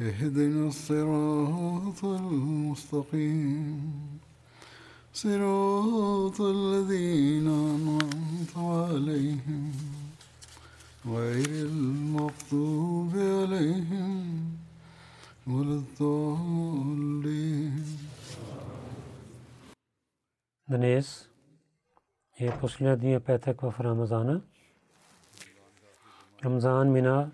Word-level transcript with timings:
اهدنا 0.00 0.68
الصراط 0.68 2.04
المستقيم 2.04 3.80
صراط 5.12 6.40
الذين 6.40 7.48
أنعمت 7.48 8.54
عليهم 8.56 9.72
غير 11.06 11.66
المغضوب 11.66 13.12
عليهم 13.16 14.56
ولا 15.46 15.74
الضالين 15.82 17.18
Днес 20.70 21.28
е 22.40 22.50
последния 22.60 23.20
петък 23.20 23.60
в 23.60 23.74
Рамазана. 23.80 24.42
Рамзан 26.44 26.92
мина 26.92 27.30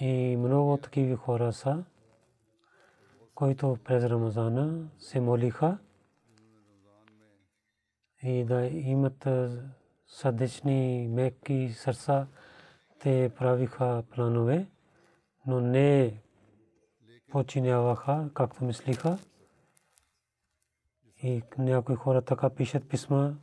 и 0.00 0.36
много 0.36 0.76
такива 0.76 1.16
хора 1.16 1.52
са, 1.52 1.84
които 3.34 3.78
през 3.84 4.04
Рамазана 4.04 4.88
се 4.98 5.20
молиха 5.20 5.78
и 8.22 8.44
да 8.44 8.66
имат 8.66 9.28
сърдечни, 10.06 11.08
меки 11.10 11.72
сърца, 11.76 12.26
те 12.98 13.32
правиха 13.36 14.02
планове, 14.10 14.66
но 15.46 15.60
не 15.60 16.20
починяваха, 17.30 18.30
както 18.34 18.64
мислиха. 18.64 19.18
И 21.22 21.42
някои 21.58 21.94
хора 21.94 22.22
така 22.22 22.50
пишат 22.50 22.88
писма. 22.88 23.34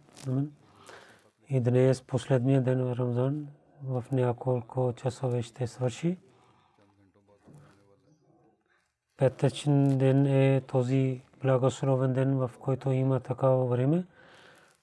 И 1.50 1.60
днес, 1.60 2.02
последния 2.02 2.62
ден 2.62 2.78
на 2.78 2.96
Рамзан, 2.96 3.48
в 3.84 4.06
няколко 4.12 4.94
часове 4.96 5.42
ще 5.42 5.68
свърши. 5.68 6.18
Петъчен 9.18 9.98
ден 9.98 10.26
е 10.26 10.62
този 10.62 11.22
благословен 11.42 12.14
ден, 12.14 12.38
в 12.38 12.52
който 12.60 12.92
има 12.92 13.20
такава 13.20 13.66
време, 13.66 14.06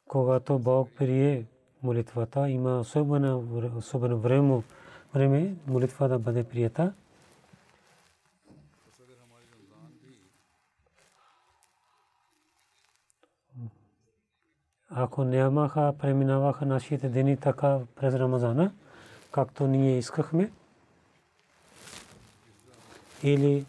когато 0.08 0.58
Бог 0.58 0.88
прие 0.98 1.44
молитвата. 1.82 2.48
Има 2.48 2.78
особено, 2.78 3.44
особено 3.76 4.18
време, 4.18 4.62
време 5.14 5.54
молитва 5.66 6.08
да 6.08 6.18
бъде 6.18 6.44
прията. 6.44 6.92
ако 14.94 15.24
нямаха, 15.24 15.94
преминаваха 15.98 16.66
нашите 16.66 17.08
дни 17.08 17.36
така 17.36 17.78
през 17.96 18.14
Рамазана, 18.14 18.72
както 19.32 19.66
ние 19.66 19.98
искахме, 19.98 20.50
или 23.22 23.64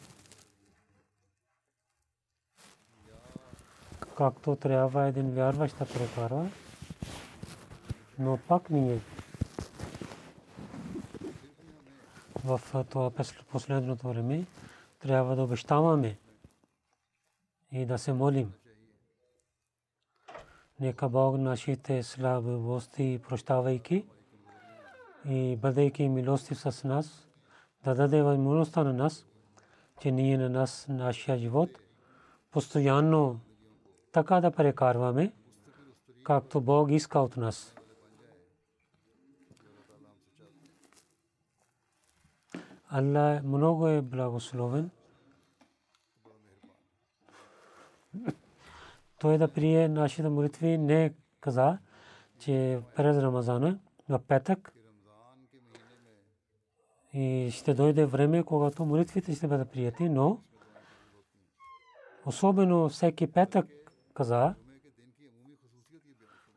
както 4.17 4.55
трябва 4.55 5.07
един 5.07 5.31
вярващ 5.31 5.77
да 5.77 5.85
прекарва, 5.85 6.49
но 8.19 8.37
пак 8.47 8.69
ние 8.69 8.99
в 12.45 12.61
това 12.89 13.11
последното 13.51 14.07
време 14.07 14.45
трябва 14.99 15.35
да 15.35 15.43
обещаваме 15.43 16.17
и 17.71 17.85
да 17.85 17.97
се 17.97 18.13
молим. 18.13 18.53
Нека 20.79 21.09
Бог 21.09 21.37
нашите 21.37 22.03
слабости 22.03 23.21
прощавайки 23.29 24.05
и 25.29 25.55
бъдейки 25.55 26.09
милостив 26.09 26.59
с 26.59 26.83
нас, 26.83 27.27
да 27.83 27.95
даде 27.95 28.21
възможността 28.21 28.83
на 28.83 28.93
нас, 28.93 29.25
че 30.01 30.11
ние 30.11 30.37
на 30.37 30.49
нас, 30.49 30.85
нашия 30.89 31.37
живот, 31.37 31.69
постоянно 32.51 33.39
така 34.15 34.41
да 34.41 34.51
прекарваме, 34.51 35.31
както 36.23 36.61
Бог 36.61 36.91
иска 36.91 37.19
от 37.19 37.37
нас. 37.37 37.75
Allah 42.93 43.43
много 43.43 43.87
е 43.87 44.01
благословен. 44.01 44.89
той 49.19 49.37
да 49.37 49.47
прие 49.47 49.87
нашите 49.87 50.29
молитви 50.29 50.77
не 50.77 51.13
каза, 51.39 51.77
че 52.39 52.79
през 52.95 53.17
Рамазана 53.17 53.79
в 54.09 54.19
петък 54.27 54.73
и 57.13 57.49
ще 57.51 57.73
дойде 57.73 58.05
време, 58.05 58.43
когато 58.43 58.85
молитвите 58.85 59.35
ще 59.35 59.47
бъдат 59.47 59.71
прияти, 59.71 60.09
но 60.09 60.41
особено 62.25 62.89
всеки 62.89 63.27
петък 63.27 63.84
каза, 64.15 64.55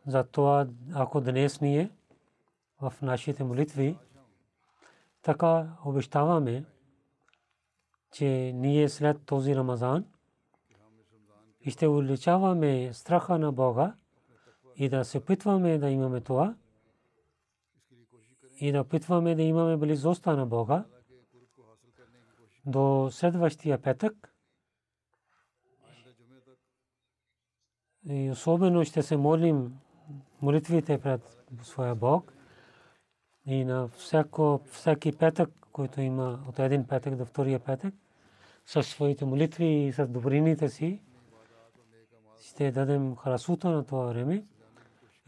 за 0.07 0.25
това, 0.25 0.67
ако 0.95 1.21
днес 1.21 1.61
ние 1.61 1.91
в 2.81 2.95
нашите 3.03 3.45
молитви, 3.45 3.99
така 5.23 5.77
обещаваме, 5.85 6.65
че 8.13 8.53
ние 8.55 8.89
след 8.89 9.27
този 9.27 9.57
Рамазан– 9.57 10.05
и 11.61 11.71
ще 11.71 11.89
увеличаваме 11.89 12.93
страха 12.93 13.39
на 13.39 13.53
Бога 13.53 13.95
и 14.77 14.89
да 14.89 15.05
се 15.05 15.19
опитваме 15.19 15.79
да 15.79 15.91
имаме 15.91 16.21
това 16.21 16.55
и 18.61 18.73
да 18.73 18.81
опитваме 18.81 19.35
да 19.35 19.43
имаме 19.43 19.77
близостта 19.77 20.37
на 20.37 20.47
Бога 20.47 20.85
до 22.67 23.09
следващия 23.13 23.83
петък. 23.83 24.35
И 28.05 28.31
особено 28.31 28.85
ще 28.85 29.03
се 29.03 29.17
молим 29.17 29.79
молитвите 30.43 30.99
пред 30.99 31.45
своя 31.63 31.95
Бог 31.95 32.33
и 33.47 33.65
на 33.65 33.89
всяко, 33.89 34.61
всеки 34.71 35.13
петък, 35.13 35.51
който 35.73 36.01
има 36.01 36.45
от 36.49 36.59
един 36.59 36.87
петък 36.87 37.17
до 37.17 37.25
втория 37.25 37.61
петък, 37.61 37.95
със 38.67 38.89
своите 38.89 39.25
молитви 39.25 39.67
и 39.67 39.93
с 39.93 40.07
добрините 40.07 40.69
си, 40.69 41.03
ще 42.43 42.71
дадем 42.71 43.17
красота 43.17 43.71
на 43.71 43.85
това 43.85 44.07
време. 44.07 44.45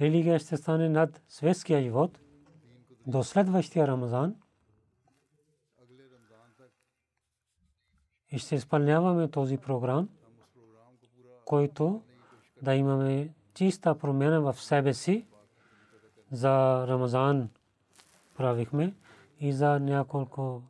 Религия 0.01 0.39
ще 0.39 0.57
стане 0.57 0.89
над 0.89 1.23
светския 1.29 1.83
живот 1.83 2.21
до 3.07 3.23
следващия 3.23 3.87
Рамазан. 3.87 4.37
И 8.33 8.39
ще 8.39 8.55
изпълняваме 8.55 9.31
този 9.31 9.57
програм, 9.57 10.09
който 11.45 12.03
да 12.63 12.75
имаме 12.75 13.35
чиста 13.55 13.99
промяна 13.99 14.41
в 14.41 14.63
себе 14.63 14.95
си. 14.95 15.27
За 16.33 16.85
Рамазан 16.89 17.49
правихме 18.37 18.95
и 19.41 19.53
за 19.53 19.81
няколко 19.81 20.63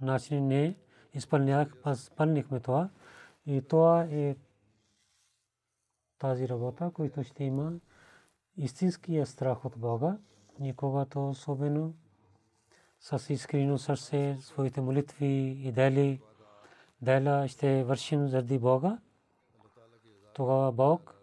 начини 0.00 0.40
не 0.40 0.76
изпълнихме 1.14 2.60
това. 2.60 2.88
И 3.46 3.62
това 3.62 4.02
е 4.02 4.36
тази 6.18 6.48
работа, 6.48 6.90
който 6.94 7.22
ще 7.22 7.44
има 7.44 7.72
истинския 8.56 9.26
страх 9.26 9.64
от 9.64 9.78
Бога. 9.78 10.18
И 10.62 10.72
когато 10.72 11.28
особено 11.28 11.94
с 13.00 13.32
искрено 13.32 13.78
сърце 13.78 14.36
своите 14.40 14.80
молитви 14.80 15.60
и 15.64 15.72
дели, 15.72 16.20
дела 17.02 17.48
ще 17.48 17.84
вършим 17.84 18.28
заради 18.28 18.58
Бога, 18.58 18.98
тогава 20.34 20.72
Бог, 20.72 21.14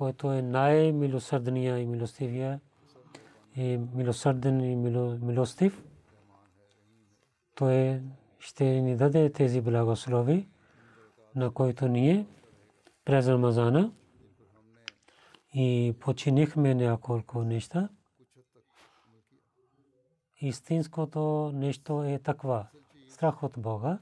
който 0.00 0.32
е 0.32 0.42
най-милосърдния 0.42 1.78
и 1.78 1.86
милостивия, 1.86 2.60
и 3.56 3.78
милосърден 3.94 4.60
и 4.60 4.76
милостив, 5.22 5.84
той 7.54 8.02
ще 8.38 8.64
ни 8.64 8.96
даде 8.96 9.32
тези 9.32 9.60
благослови, 9.60 10.48
на 11.34 11.50
които 11.50 11.88
ние 11.88 12.26
през 13.04 13.28
Рамазана 13.28 13.92
и 15.54 15.94
починихме 16.00 16.74
няколко 16.74 17.42
неща. 17.42 17.88
Истинското 20.40 21.52
нещо 21.54 22.02
е 22.02 22.18
таква. 22.18 22.66
Страх 23.08 23.42
от 23.42 23.52
Бога. 23.58 23.98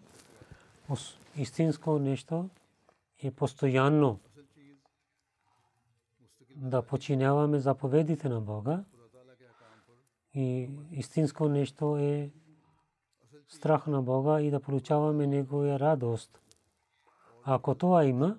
Истинско 1.37 1.99
нещо 1.99 2.51
е 3.23 3.31
постоянно 3.31 4.21
да 6.59 6.83
починяваме 6.83 7.59
заповедите 7.59 8.29
на 8.29 8.41
Бога. 8.41 8.85
И 10.35 10.71
истинско 10.93 11.49
нещо 11.49 11.97
е 11.97 12.31
страх 13.49 13.87
на 13.87 14.03
Бога 14.03 14.41
и 14.41 14.51
да 14.51 14.61
получаваме 14.61 15.27
Неговия 15.27 15.79
радост. 15.81 16.41
Ако 17.45 17.75
това 17.75 18.05
има, 18.05 18.39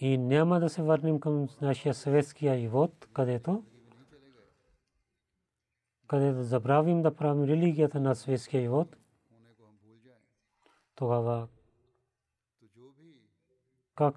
и 0.00 0.18
няма 0.18 0.60
да 0.60 0.68
се 0.68 0.82
върнем 0.82 1.20
към 1.20 1.48
нашия 1.60 1.94
съветския 1.94 2.58
живот, 2.58 3.08
където 3.12 3.64
където 6.06 6.42
забравим 6.42 7.02
да 7.02 7.16
правим 7.16 7.44
религията 7.44 8.00
на 8.00 8.14
съветския 8.14 8.62
живот, 8.62 8.96
тогава 10.94 11.48
как 13.96 14.14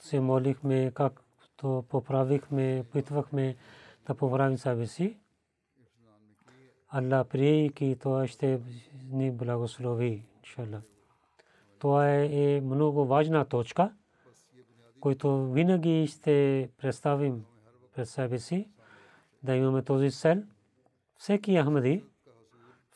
се 0.00 0.20
молихме, 0.20 0.92
как 0.94 1.22
то 1.56 1.84
поправихме, 1.88 2.84
питвахме 2.92 3.56
да 4.06 4.14
поправим 4.14 4.58
себе 4.58 4.86
си. 4.86 5.18
Allah 6.94 7.24
приейки 7.24 7.96
това 8.00 8.26
ще 8.26 8.60
ни 9.10 9.30
благослови, 9.30 10.22
иншалла. 10.38 10.82
Това 11.78 12.10
е 12.10 12.60
много 12.60 13.06
важна 13.06 13.44
точка 13.44 13.92
който 15.06 15.52
винаги 15.52 16.06
ще 16.06 16.68
представим 16.78 17.44
пред 17.94 18.08
себе 18.08 18.38
си, 18.38 18.68
да 19.42 19.54
имаме 19.54 19.82
този 19.82 20.10
цел. 20.10 20.42
Всеки 21.18 21.56
Ахмади, 21.56 22.04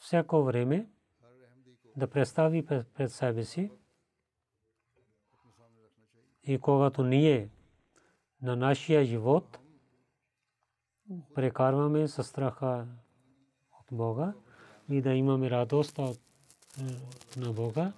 всяко 0.00 0.44
време 0.44 0.87
да 1.97 2.06
представи 2.06 2.67
пред 2.67 3.12
себе 3.12 3.44
си 3.44 3.71
и 6.44 6.58
когато 6.58 7.04
ние 7.04 7.48
на 8.42 8.56
нашия 8.56 9.04
живот 9.04 9.58
прекарваме 11.34 12.08
със 12.08 12.26
страха 12.26 12.87
от 13.81 13.87
Бога 13.96 14.32
и 14.90 15.02
да 15.02 15.12
имаме 15.12 15.50
радост 15.50 15.98
на 17.37 17.52
Бога, 17.52 17.92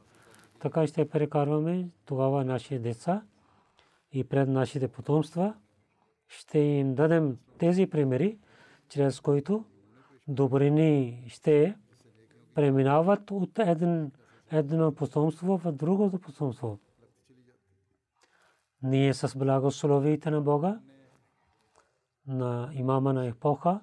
така 0.58 0.86
ще 0.86 1.08
прекарваме 1.08 1.88
тогава 2.04 2.44
нашите 2.44 2.78
деца 2.78 3.22
и 4.12 4.24
пред 4.24 4.48
нашите 4.48 4.88
потомства, 4.88 5.54
ще 6.28 6.58
им 6.58 6.94
дадем 6.94 7.38
тези 7.58 7.86
примери, 7.86 8.38
чрез 8.88 9.20
които 9.20 9.64
добрини 10.28 11.24
ще 11.28 11.76
преминават 12.54 13.30
от 13.30 13.58
едно 14.50 14.94
потомство 14.94 15.58
в 15.58 15.72
другото 15.72 16.18
потомство. 16.18 16.78
Ние 18.82 19.14
с 19.14 19.38
благословите 19.38 20.30
на 20.30 20.40
Бога, 20.40 20.80
на 22.26 22.70
имама 22.72 23.12
на 23.12 23.26
епоха 23.26 23.80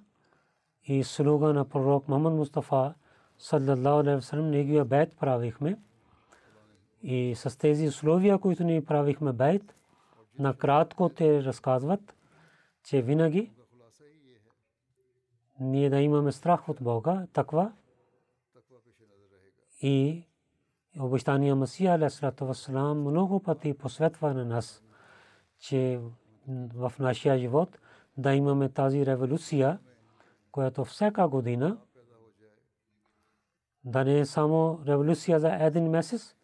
и 0.83 1.03
слуга 1.03 1.53
на 1.53 1.69
пророк 1.69 2.07
Мухаммад 2.07 2.33
Мустафа, 2.33 2.93
саллаллаху 3.37 3.99
алейхи 3.99 4.15
вассалам, 4.15 4.49
неговия 4.49 4.85
бейт 4.85 5.17
правихме. 5.19 5.77
И 7.03 7.35
с 7.35 7.57
тези 7.57 7.87
условия, 7.87 8.37
които 8.37 8.63
ни 8.63 8.85
правихме 8.85 9.33
бейт, 9.33 9.75
накратко 10.39 11.09
те 11.09 11.43
разказват, 11.43 12.15
че 12.83 13.01
винаги 13.01 13.51
ние 15.59 15.89
да 15.89 16.01
имаме 16.01 16.31
страх 16.31 16.69
от 16.69 16.77
Бога, 16.81 17.27
таква 17.33 17.71
и 19.81 20.25
обещания 20.99 21.55
Масия 21.55 22.09
вассалам 22.41 23.01
много 23.01 23.39
пъти 23.43 23.77
посветва 23.77 24.33
на 24.33 24.45
нас, 24.45 24.83
че 25.59 25.99
в 26.73 26.93
нашия 26.99 27.39
живот 27.39 27.79
да 28.17 28.33
имаме 28.33 28.69
тази 28.69 29.05
революция, 29.05 29.79
която 30.51 30.85
всяка 30.85 31.27
година 31.27 31.77
да 33.83 34.03
не 34.03 34.19
е 34.19 34.25
само 34.25 34.79
революция 34.87 35.39
за 35.39 35.55
един 35.55 35.89
месец 35.89 36.35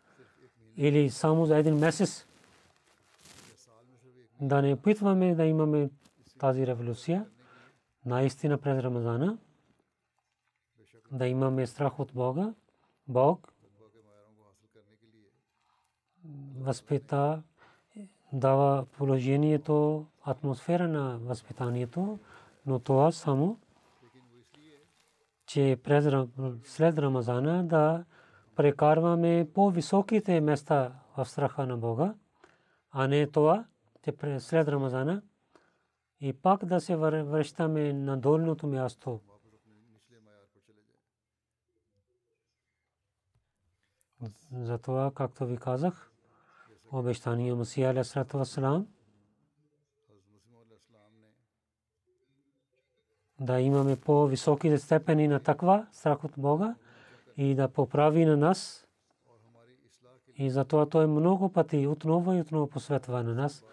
или 0.77 1.09
само 1.09 1.45
за 1.45 1.57
един 1.57 1.77
месец, 1.77 2.27
да 4.41 4.61
не 4.61 4.73
опитваме 4.73 5.35
да 5.35 5.45
имаме 5.45 5.89
тази 6.39 6.67
революция, 6.67 7.25
наистина 8.05 8.57
през 8.57 8.83
Рамазана, 8.83 9.37
да 11.11 11.27
имаме 11.27 11.67
страх 11.67 11.99
от 11.99 12.11
Бога, 12.13 12.53
Бог 13.07 13.53
възпита, 16.57 17.43
дава 18.39 18.85
положението, 18.85 20.05
атмосфера 20.23 20.87
на 20.87 21.17
възпитанието, 21.17 22.19
но 22.65 22.79
това 22.79 23.11
само, 23.11 23.59
че 25.45 25.79
през, 25.83 26.27
след 26.63 26.97
Рамазана 26.97 27.63
да 27.63 28.05
прекарваме 28.55 29.47
по-високите 29.53 30.41
места 30.41 30.91
в 31.17 31.25
страха 31.25 31.65
на 31.65 31.77
Бога, 31.77 32.13
а 32.91 33.07
не 33.07 33.27
това, 33.27 33.65
след 34.39 34.67
Рамазана 34.67 35.21
и 36.21 36.33
пак 36.33 36.65
да 36.65 36.81
се 36.81 36.95
връщаме 36.95 37.93
на 37.93 38.17
долното 38.17 38.67
място. 38.67 39.19
Затова, 44.51 45.11
както 45.15 45.45
ви 45.45 45.57
казах, 45.57 46.11
обещания 46.99 47.55
Масия 47.55 47.89
алейхиссалату 47.89 48.37
вассалам 48.37 48.87
да 53.39 53.59
имаме 53.59 53.95
по-високи 53.95 54.77
степени 54.77 55.27
на 55.27 55.39
таква, 55.39 55.87
страх 55.91 56.23
от 56.23 56.31
Бога 56.37 56.75
и 57.37 57.55
да 57.55 57.67
поправи 57.67 58.25
на 58.25 58.37
нас. 58.37 58.87
И 60.37 60.49
затова 60.49 60.85
той 60.85 61.07
много 61.07 61.49
пъти 61.49 61.87
отново 61.87 62.33
и 62.33 62.41
отново 62.41 62.67
посветва 62.67 63.23
на 63.23 63.33
нас. 63.33 63.63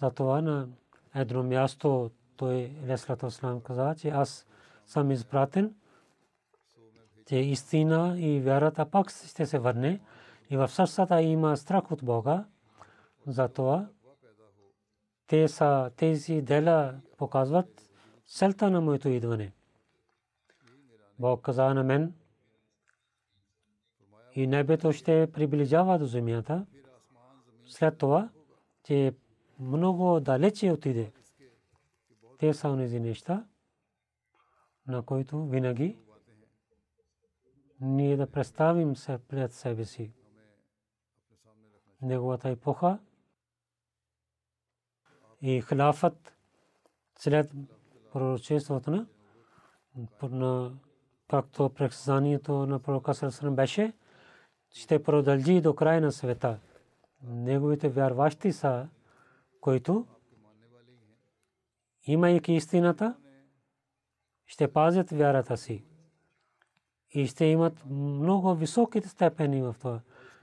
Затова 0.00 0.40
на 0.40 0.68
едно 1.14 1.42
място 1.42 2.10
той 2.36 2.70
Леслата 2.86 3.26
Ослам 3.26 3.60
каза, 3.60 3.94
че 3.98 4.08
аз 4.08 4.46
съм 4.86 5.10
изпратен, 5.10 5.74
че 7.26 7.36
истина 7.36 8.14
и 8.18 8.40
вярата 8.40 8.86
пак 8.86 9.10
ще 9.10 9.46
се 9.46 9.58
върне 9.58 10.00
и 10.50 10.56
в 10.56 10.68
сърцата 10.68 11.22
има 11.22 11.56
страх 11.56 11.92
от 11.92 12.04
Бога. 12.04 12.44
Затова 13.26 13.88
те 15.26 15.48
са, 15.48 15.90
тези 15.96 16.42
дела 16.42 17.00
показват 17.16 17.90
целта 18.26 18.70
на 18.70 18.80
моето 18.80 19.08
идване. 19.08 19.52
Бог 21.18 21.42
каза 21.42 21.74
на 21.74 21.84
мен 21.84 22.14
и 24.34 24.46
небето 24.46 24.92
ще 24.92 25.32
приближава 25.32 25.98
до 25.98 26.06
земята. 26.06 26.66
След 27.66 27.98
това, 27.98 28.28
че 28.84 29.14
много 29.58 30.20
далече 30.20 30.72
отиде. 30.72 31.12
Те 32.38 32.54
са 32.54 32.68
онези 32.68 33.00
неща, 33.00 33.46
на 34.86 35.02
които 35.02 35.46
винаги 35.46 35.98
ние 37.80 38.16
да 38.16 38.26
представим 38.26 38.96
се 38.96 39.18
пред 39.18 39.52
себе 39.52 39.84
си. 39.84 40.12
Неговата 42.02 42.48
епоха 42.48 42.98
и 45.46 45.62
хилафът 45.62 46.34
след 47.18 47.52
пророчеството 48.12 49.06
на 50.22 50.72
както 51.30 51.70
предсказанието 51.70 52.66
на 52.66 52.78
пророка 52.78 53.14
Сърсърн 53.14 53.54
беше, 53.54 53.92
ще 54.70 55.02
продължи 55.02 55.60
до 55.60 55.74
края 55.74 56.00
на 56.00 56.12
света. 56.12 56.58
Неговите 57.22 57.88
вярващи 57.88 58.52
са 58.52 58.88
които 59.60 60.06
имайки 62.06 62.52
истината, 62.52 63.16
ще 64.46 64.72
пазят 64.72 65.10
вярата 65.10 65.56
си 65.56 65.84
и 67.10 67.26
ще 67.26 67.44
имат 67.44 67.84
много 67.90 68.54
високи 68.54 69.00
степени 69.00 69.62
в 69.62 69.76
това. 69.78 70.00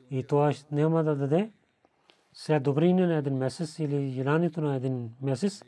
И 0.09 0.23
това 0.23 0.51
няма 0.71 1.03
да 1.03 1.15
даде 1.15 1.51
след 2.33 2.63
добрини 2.63 3.01
на 3.01 3.15
един 3.15 3.37
месец 3.37 3.79
или 3.79 4.09
желанието 4.09 4.61
на 4.61 4.75
един 4.75 5.11
месец 5.21 5.63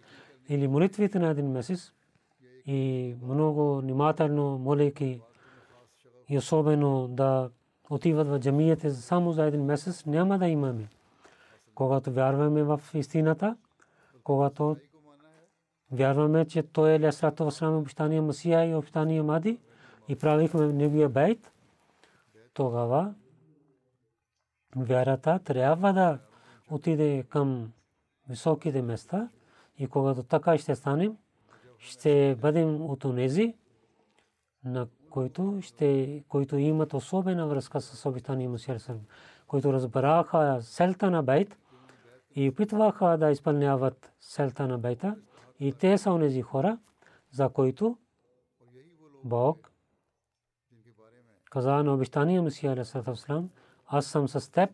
или 0.49 0.67
молитвите 0.67 1.19
на 1.19 1.29
един 1.29 1.51
месец 1.51 1.93
и 2.65 3.15
много 3.23 3.77
внимателно 3.77 4.57
молейки 4.57 5.21
и 6.29 6.37
особено 6.37 7.07
да 7.07 7.49
отиват 7.89 8.27
в 8.27 8.39
джамиите 8.39 8.91
само 8.91 9.31
за 9.31 9.45
един 9.45 9.65
месец, 9.65 10.05
няма 10.05 10.39
да 10.39 10.47
имаме. 10.47 10.87
Когато 11.75 12.11
вярваме 12.11 12.63
в 12.63 12.81
истината, 12.93 13.57
когато 14.23 14.77
вярваме, 15.91 16.45
че 16.45 16.63
той 16.63 16.93
е 16.93 16.99
Лесрато 16.99 17.45
Васлам, 17.45 17.77
обещания 17.77 18.21
Масия 18.21 18.65
и 18.65 18.75
обещания 18.75 19.23
Мади 19.23 19.59
и 20.07 20.15
правихме 20.15 20.73
неговия 20.73 21.09
бейт, 21.09 21.51
тогава 22.53 23.13
вярата 24.75 25.39
трябва 25.39 25.93
да 25.93 26.19
отиде 26.73 27.23
към 27.29 27.71
високите 28.29 28.81
места 28.81 29.29
и 29.79 29.87
когато 29.87 30.23
така 30.23 30.57
ще 30.57 30.75
станем, 30.75 31.17
ще 31.77 32.35
бъдем 32.41 32.81
от 32.81 33.05
онези, 33.05 33.55
на 34.65 34.87
които, 35.09 35.59
ще, 35.61 36.23
които 36.27 36.57
имат 36.57 36.93
особена 36.93 37.47
връзка 37.47 37.81
с 37.81 38.09
обитания 38.09 38.49
Мусия 38.49 38.79
които 39.47 39.73
разбраха 39.73 40.59
селта 40.61 41.11
на 41.11 41.23
бейт 41.23 41.57
и 42.35 42.49
опитваха 42.49 43.17
да 43.17 43.31
изпълняват 43.31 44.11
селта 44.19 44.67
на 44.67 44.77
бейта. 44.77 45.15
И 45.59 45.73
те 45.73 45.97
са 45.97 46.11
онези 46.11 46.41
хора, 46.41 46.77
за 47.31 47.49
които 47.49 47.97
Бог 49.23 49.71
каза 51.49 51.83
на 51.83 51.93
обещания 51.93 52.41
Мусия 52.41 52.85
аз 53.87 54.05
съм 54.05 54.27
с 54.27 54.51
теб 54.51 54.69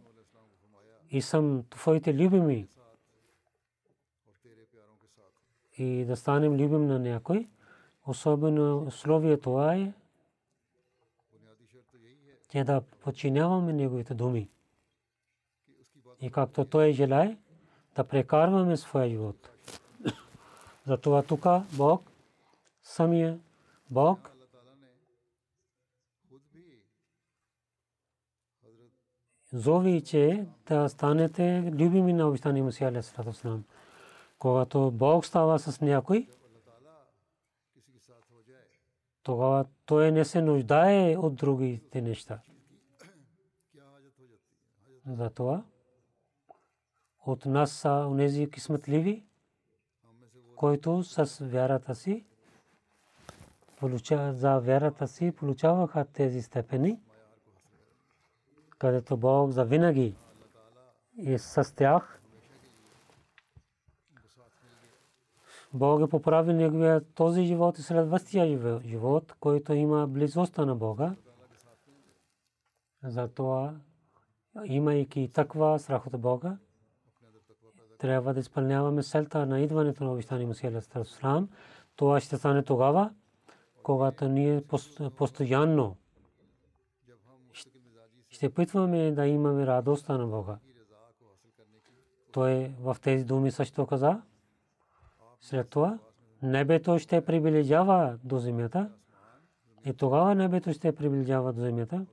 и 1.11 1.21
съм 1.21 1.63
твоите 1.69 2.13
любими. 2.13 2.67
И 5.77 6.05
да 6.05 6.15
станем 6.15 6.53
любим 6.53 6.87
на 6.87 6.99
някой, 6.99 7.47
особено 8.07 8.83
условие 8.83 9.39
това 9.39 9.75
е, 9.75 9.93
че 12.51 12.63
да 12.63 12.81
подчиняваме 12.81 13.73
неговите 13.73 14.13
думи. 14.13 14.49
И 16.21 16.31
както 16.31 16.65
той 16.65 16.91
желае, 16.91 17.37
да 17.95 18.03
прекарваме 18.03 18.77
своя 18.77 19.09
живот. 19.09 19.49
Затова 20.85 21.23
тук 21.23 21.45
Бог, 21.73 22.11
самия 22.83 23.39
Бог, 23.89 24.31
зови, 29.53 30.01
че 30.01 30.45
да 30.67 30.89
станете 30.89 31.71
любими 31.75 32.13
на 32.13 32.27
обещания 32.27 32.63
Мусия 32.63 32.87
Алейхиссалам. 32.87 33.63
Когато 34.39 34.91
Бог 34.91 35.25
става 35.25 35.59
с 35.59 35.81
някой, 35.81 36.27
тогава 39.23 39.65
той 39.85 40.11
не 40.11 40.25
се 40.25 40.41
нуждае 40.41 41.17
от 41.17 41.35
другите 41.35 42.01
неща. 42.01 42.39
Затова 45.07 45.63
от 47.25 47.45
нас 47.45 47.71
са 47.71 47.89
онези 47.89 48.51
кисметливи, 48.51 49.23
които 50.55 51.03
с 51.03 51.45
вярата 51.45 51.95
си 51.95 52.25
за 54.11 54.59
вярата 54.59 55.07
си 55.07 55.31
получаваха 55.31 56.05
тези 56.05 56.41
степени, 56.41 56.99
където 58.79 59.17
Бог 59.17 59.51
за 59.51 59.65
винаги 59.65 60.15
е 61.25 61.37
с 61.37 61.75
тях. 61.75 62.21
Бог 65.73 66.01
е 66.01 66.09
поправил 66.09 66.53
неговия 66.53 67.01
този 67.13 67.43
живот 67.43 67.79
и 67.79 67.81
следващия 67.81 68.79
живот, 68.85 69.35
който 69.39 69.73
има 69.73 70.07
близостта 70.07 70.65
на 70.65 70.75
Бога. 70.75 71.15
Затова, 73.03 73.75
имайки 74.65 75.31
таква 75.33 75.79
страх 75.79 76.07
от 76.07 76.21
Бога, 76.21 76.57
трябва 77.97 78.33
да 78.33 78.39
изпълняваме 78.39 79.03
селта 79.03 79.45
на 79.45 79.59
идването 79.59 80.03
на 80.03 80.11
обещания 80.11 80.47
Мусия 80.47 80.69
Алейхиссалам. 80.69 81.49
Това 81.95 82.19
ще 82.19 82.37
стане 82.37 82.63
тогава, 82.63 83.13
когато 83.83 84.27
ние 84.27 84.63
постоянно 85.17 85.97
ще 88.29 88.49
питваме 88.49 89.11
да 89.11 89.27
имаме 89.27 89.67
радостта 89.67 90.17
на 90.17 90.27
Бога. 90.27 90.57
Той 92.31 92.75
в 92.79 92.97
тези 93.01 93.25
думи 93.25 93.51
също 93.51 93.85
каза. 93.85 94.21
След 95.41 95.69
това 95.69 95.99
небето 96.41 96.99
ще 96.99 97.25
приближава 97.25 98.17
до 98.23 98.39
земята. 98.39 98.89
И 99.85 99.93
тогава 99.93 100.35
небето 100.35 100.73
ще 100.73 100.95
приближава 100.95 101.53
до 101.53 101.61
земята. 101.61 102.05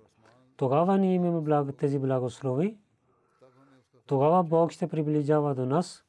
Тогава 0.57 0.99
ние 0.99 1.15
имаме 1.15 1.73
тези 1.73 1.99
благослови 1.99 2.79
тогава 4.07 4.43
Бог 4.45 4.71
ще 4.73 4.87
приближава 4.87 5.55
до 5.55 5.67
нас, 5.67 6.05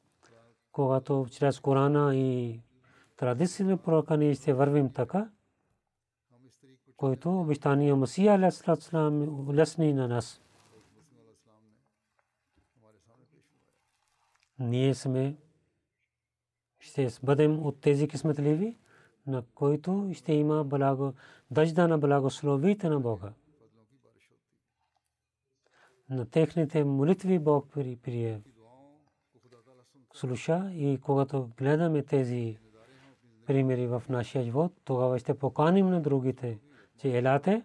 когато 0.72 1.26
чрез 1.30 1.60
Корана 1.60 2.16
и 2.16 2.60
традициите 3.16 3.76
пророка 3.76 4.16
ние 4.16 4.34
ще 4.34 4.54
вървим 4.54 4.92
така, 4.92 5.28
който 6.98 7.40
обещания 7.40 7.96
Масия 7.96 8.34
алейхиссалам 8.34 9.46
лесни 9.50 9.92
на 9.92 10.08
нас. 10.08 10.40
Ние 14.58 14.94
сме 14.94 15.36
ще 16.80 17.08
бъдем 17.22 17.66
от 17.66 17.80
тези 17.80 18.08
кисметливи, 18.08 18.78
на 19.26 19.42
които 19.54 20.10
ще 20.12 20.32
има 20.32 20.64
благо, 20.64 21.12
дъжда 21.50 21.88
на 21.88 21.98
благословите 21.98 22.88
на 22.88 23.00
Бога 23.00 23.32
на 26.10 26.26
техните 26.26 26.84
молитви 26.84 27.38
Бог 27.38 27.66
прие. 28.02 28.40
Слуша 30.14 30.70
и 30.72 30.98
когато 31.02 31.50
гледаме 31.56 32.02
тези 32.02 32.58
примери 33.46 33.86
в 33.86 34.02
нашия 34.08 34.44
живот, 34.44 34.72
тогава 34.84 35.18
ще 35.18 35.38
поканим 35.38 35.90
на 35.90 36.00
другите, 36.00 36.58
че 36.98 37.18
елате. 37.18 37.62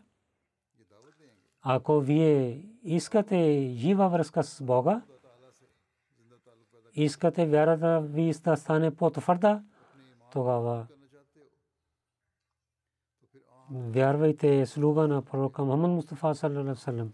Ако 1.61 1.99
вие 1.99 2.65
искате 2.83 3.69
жива 3.75 4.09
връзка 4.09 4.43
с 4.43 4.63
Бога, 4.63 5.01
искате 6.93 7.45
вярата 7.45 8.01
ви 8.01 8.33
да 8.43 8.57
стане 8.57 8.95
по-твърда, 8.95 9.63
тогава 10.31 10.87
вярвайте 13.71 14.65
слуга 14.65 15.07
на 15.07 15.21
пророка 15.21 15.63
Мухаммад 15.63 15.91
Мустафа. 15.91 17.09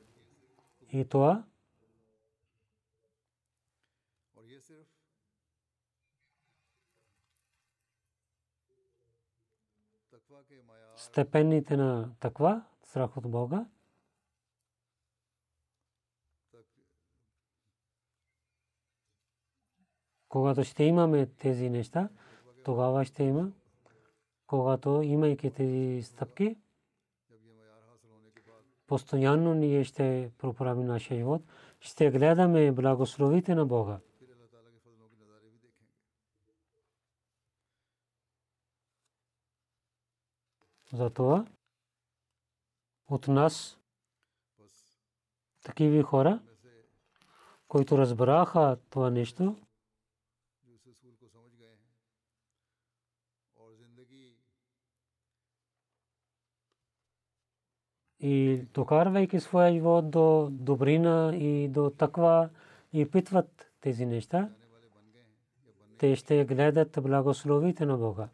И 0.92 1.06
това 1.06 1.44
степените 11.00 11.78
на 11.78 12.10
таква, 12.20 12.64
страх 12.84 13.18
от 13.18 13.32
Бога, 13.32 13.66
когато 20.30 20.64
ще 20.64 20.84
имаме 20.84 21.26
тези 21.26 21.70
неща, 21.70 22.10
тогава 22.64 23.06
ще 23.06 23.24
има, 23.24 23.52
когато 24.48 25.02
имайки 25.02 25.52
тези 25.52 26.04
стъпки, 26.04 26.58
постоянно 28.88 29.54
ние 29.54 29.84
ще 29.84 30.32
проправим 30.38 30.86
нашия 30.86 31.18
живот, 31.18 31.42
ще 31.80 32.12
гледаме 32.12 32.72
благословите 32.72 33.56
на 33.56 33.66
Бога. 33.66 34.00
Затова 40.94 41.46
от 43.08 43.28
нас 43.28 43.80
такива 45.64 46.04
хора, 46.04 46.40
които 47.68 47.98
разбраха 47.98 48.78
това 48.90 49.10
нещо, 49.10 49.56
и 58.20 58.66
докарвайки 58.74 59.40
своя 59.40 59.74
живот 59.74 60.12
до 60.12 60.50
добрина 60.52 61.36
и 61.36 61.68
до 61.68 61.90
таква 61.90 62.50
и 62.94 63.12
питват 63.12 63.72
тези 63.82 64.06
неща. 64.06 64.50
те 65.98 66.16
ще 66.16 66.46
гледат 66.46 66.98
благословите 67.02 67.86
на 67.86 67.98
Бога. 67.98 68.30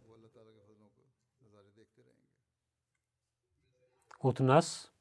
От 4.25 4.39
нас 4.39 4.91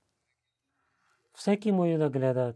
всеки 1.35 1.73
може 1.73 1.97
да 1.97 2.11
гледа 2.11 2.55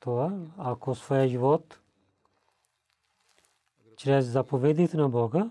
това, 0.00 0.38
ако 0.58 0.94
своя 0.94 1.28
живот 1.28 1.80
чрез 3.96 4.26
заповедите 4.26 4.96
на 4.96 5.08
Бога 5.08 5.50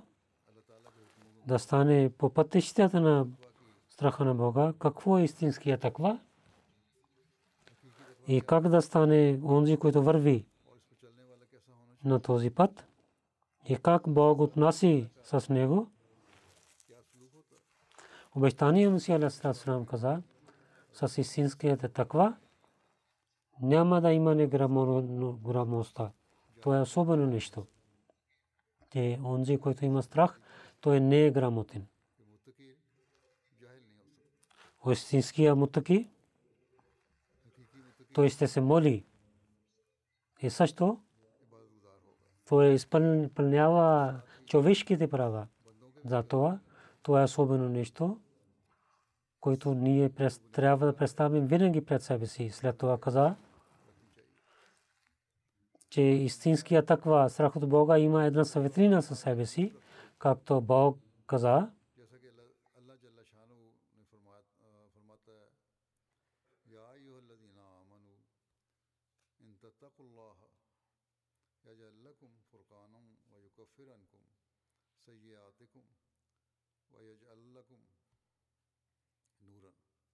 да 1.48 1.60
стане 1.60 2.12
по 2.18 2.30
пътищата 2.30 3.02
на 3.02 3.28
страха 3.90 4.26
на 4.26 4.36
Бога, 4.36 4.74
какво 4.80 5.18
е 5.18 5.24
истинския 5.24 5.78
таква 5.80 6.20
и 8.28 8.42
как 8.42 8.70
да 8.70 8.82
стане 8.82 9.40
онзи, 9.46 9.78
който 9.78 10.04
върви 10.04 10.46
на 12.06 12.20
този 12.20 12.50
път 12.50 12.86
и 13.66 13.76
как 13.76 14.04
Бог 14.08 14.40
отнаси 14.40 15.10
с 15.24 15.50
него. 15.50 15.92
Обещание 18.36 18.90
Мусия 18.90 19.16
Алейхиссалам 19.16 19.86
каза, 19.86 20.22
с 20.94 21.22
истинският 21.22 21.94
таква 21.94 22.38
няма 23.62 24.02
да 24.02 24.12
има 24.12 24.36
неграмотността. 24.36 26.12
Това 26.62 26.78
е 26.78 26.82
особено 26.82 27.26
нещо. 27.26 27.66
Те, 28.90 29.20
онзи, 29.24 29.58
който 29.58 29.86
има 29.86 30.04
страх, 30.04 30.42
той 30.82 31.00
не 31.00 31.26
е 31.26 31.32
грамотен. 31.32 31.88
Истинския 34.92 35.56
мутаки, 35.56 36.10
той 38.14 38.30
ще 38.30 38.48
се 38.48 38.62
моли. 38.62 39.06
И 40.42 40.50
също, 40.50 41.02
той 42.46 42.70
изпълнява 42.70 44.22
човешките 44.46 45.10
права. 45.10 45.48
Затова 46.06 46.60
това 47.04 47.22
е 47.22 47.24
особено 47.24 47.70
нещо, 47.70 48.18
което 49.40 49.74
ние 49.74 50.10
трябва 50.52 50.86
да 50.86 50.96
представим 50.96 51.48
винаги 51.48 51.86
пред 51.86 52.04
себе 52.04 52.26
си. 52.26 52.50
След 52.50 52.78
това 52.78 52.98
каза, 52.98 53.36
че 55.90 56.02
истинския 56.02 56.86
таква 56.86 57.30
страх 57.30 57.56
от 57.56 57.70
Бога 57.70 57.98
има 57.98 58.26
една 58.26 58.46
светлина 58.46 59.02
със 59.02 59.20
себе 59.20 59.46
си, 59.46 59.74
както 60.20 60.62
Бог 60.62 60.98
каза, 61.28 61.70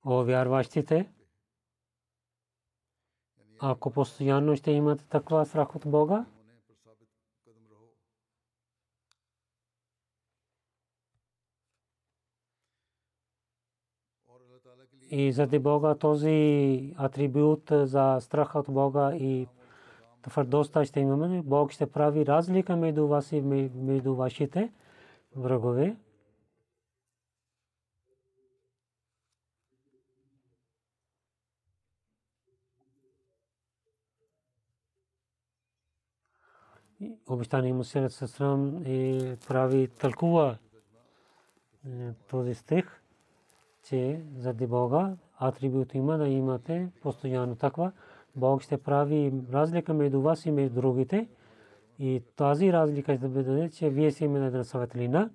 О 0.10 0.24
вярващите, 0.24 1.10
ако 3.60 3.92
постоянно 3.92 4.56
ще 4.56 4.72
имате 4.72 5.06
таква 5.06 5.46
страх 5.46 5.76
от 5.76 5.84
Бога, 5.86 6.26
и 15.12 15.32
заради 15.32 15.60
Бога 15.60 15.96
този 15.96 16.94
атрибут 16.98 17.72
за 17.72 18.18
страх 18.22 18.56
от 18.56 18.66
Бога 18.70 19.16
и 19.16 19.48
твърдостта 20.22 20.86
ще 20.86 21.00
имаме, 21.00 21.42
Бог 21.42 21.72
ще 21.72 21.92
прави 21.92 22.26
разлика 22.26 22.76
между 22.76 23.08
вас 23.08 23.32
и 23.32 23.42
между 23.76 24.16
вашите 24.16 24.72
врагове. 25.36 25.98
Обещание 37.28 37.74
Мусират 37.74 38.14
Сасрам 38.14 38.84
и 38.86 39.36
прави 39.48 39.88
тълкува 39.88 40.58
е, 41.88 42.14
този 42.30 42.54
стих, 42.54 43.02
че 43.84 44.22
заради 44.38 44.68
Бога 44.68 45.16
атрибут 45.40 45.94
има 45.94 46.18
да 46.18 46.28
имате 46.28 46.90
постоянно 47.02 47.56
таква. 47.56 47.92
Бог 48.36 48.62
ще 48.62 48.78
прави 48.78 49.34
разлика 49.54 49.94
между 49.94 50.22
вас 50.22 50.46
и 50.46 50.52
между 50.52 50.82
другите. 50.82 51.28
И 52.00 52.22
тази 52.36 52.74
разлика 52.74 53.18
ще 53.18 53.28
бъде, 53.28 53.70
че 53.70 53.90
вие 53.90 54.12
си 54.12 54.26
имате 54.26 54.46
една 54.46 54.64
светлина, 54.64 55.30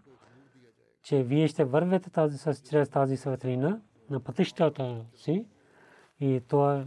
че 1.02 1.22
вие 1.22 1.48
ще 1.48 1.64
вървете 1.64 2.10
тази, 2.10 2.38
чрез 2.70 2.88
тази 2.88 3.16
светлина 3.16 3.80
на 4.10 4.20
пътищата 4.20 5.04
си. 5.14 5.46
И 6.20 6.40
това, 6.48 6.84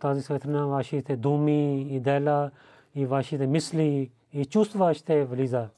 тази 0.00 0.22
светлина, 0.22 0.66
вашите 0.66 1.16
думи 1.16 1.82
и 1.82 2.00
дела, 2.00 2.50
и 2.94 3.06
вашите 3.06 3.46
мисли 3.46 4.10
и 4.32 4.44
чувства 4.44 4.94
ще 4.94 5.24
влиза. 5.24 5.68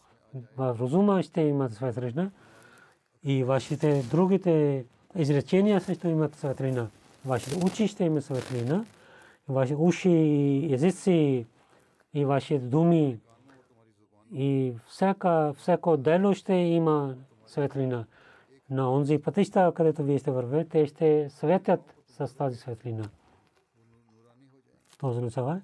В 0.57 0.77
разума 0.81 1.23
ще 1.23 1.41
имат 1.41 1.73
светлина 1.73 2.31
и 3.25 3.45
вашите 3.45 4.03
другите 4.11 4.85
изречения 5.17 5.81
също 5.81 6.09
имат 6.09 6.35
светлина. 6.35 6.89
Вашите 7.25 7.67
очи 7.67 7.89
ще 7.89 8.05
имат 8.05 8.25
светлина, 8.25 8.85
ваши 9.49 9.75
уши 9.75 10.11
и 10.11 10.75
езици 10.75 11.47
и 12.15 12.25
вашите 12.25 12.59
думи 12.59 13.19
и 14.35 14.73
всяка, 14.89 15.55
всяко 15.59 15.97
дело 15.97 16.35
ще 16.35 16.53
има 16.53 17.15
светлина. 17.47 18.05
На 18.71 18.93
онзи 18.93 19.19
пътища, 19.19 19.73
където 19.77 20.03
вие 20.03 20.19
ще 20.19 20.31
вървете, 20.31 20.71
те 20.71 20.87
ще 20.87 21.31
светят 21.31 21.95
с 22.09 22.37
тази 22.37 22.57
светлина. 22.57 23.05
Това 24.97 25.09
означава, 25.09 25.61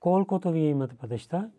колкото 0.00 0.50
вие 0.50 0.68
имате 0.68 0.96
пътища 0.96 1.50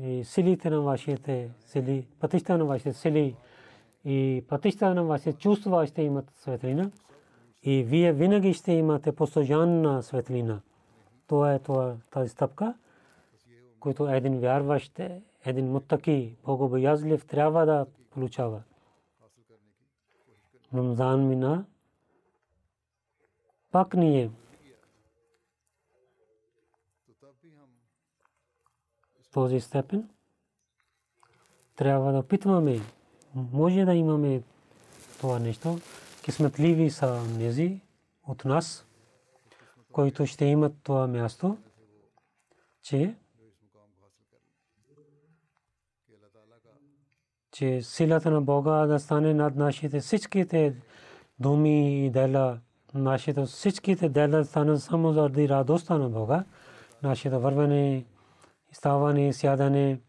и 0.00 0.24
силите 0.24 0.70
на 0.70 0.80
вашите 0.80 1.50
сили, 1.60 2.08
пътища 2.20 2.58
на 2.58 2.64
вашите 2.64 2.92
сили 2.92 3.36
и 4.04 4.44
пътища 4.48 4.94
на 4.94 5.04
вашите 5.04 5.32
чувства 5.32 5.86
ще 5.86 6.02
имат 6.02 6.30
светлина 6.30 6.90
и 7.62 7.82
вие 7.82 8.12
винаги 8.12 8.54
ще 8.54 8.72
имате 8.72 9.12
постоянна 9.12 10.02
светлина. 10.02 10.60
Това 11.26 11.54
е 11.54 11.58
това, 11.58 11.96
тази 12.10 12.28
стъпка, 12.28 12.74
който 13.80 14.08
един 14.08 14.38
вярващ, 14.40 15.00
един 15.44 15.70
муттаки, 15.70 16.36
богобоязлив 16.44 17.26
трябва 17.26 17.66
да 17.66 17.86
получава. 18.10 18.62
Рамзан 20.74 21.28
мина, 21.28 21.64
пак 23.70 23.94
ние 23.94 24.30
този 29.32 29.60
степен, 29.60 30.08
трябва 31.76 32.12
да 32.12 32.18
опитваме. 32.18 32.80
Може 33.34 33.84
да 33.84 33.94
имаме 33.94 34.42
това 35.20 35.38
нещо. 35.38 35.78
Кисметливи 36.22 36.90
са 36.90 37.22
нези 37.38 37.80
от 38.26 38.44
нас, 38.44 38.86
които 39.92 40.26
ще 40.26 40.44
имат 40.44 40.72
това 40.82 41.06
място, 41.06 41.56
че 42.82 43.14
че 47.52 47.82
силата 47.82 48.30
на 48.30 48.42
Бога 48.42 48.86
да 48.86 49.00
стане 49.00 49.34
над 49.34 49.56
нашите 49.56 50.00
всичките 50.00 50.74
думи 51.38 52.06
и 52.06 52.10
дела, 52.10 52.58
нашите 52.94 53.44
всичките 53.44 54.08
дела 54.08 54.44
станат 54.44 54.82
само 54.82 55.12
заради 55.12 55.48
радостта 55.48 55.98
на 55.98 56.08
Бога, 56.08 56.44
нашето 57.02 57.40
върване 57.40 58.04
ставане, 58.72 59.32
сядане 59.32 60.00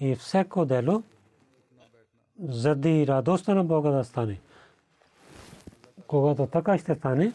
и 0.00 0.14
всяко 0.14 0.64
дело 0.64 1.02
заради 2.42 3.06
радостта 3.06 3.54
на 3.54 3.64
Бога 3.64 3.90
да 3.90 4.04
стане. 4.04 4.40
Когато 6.06 6.46
така 6.46 6.78
ще 6.78 6.94
стане, 6.94 7.32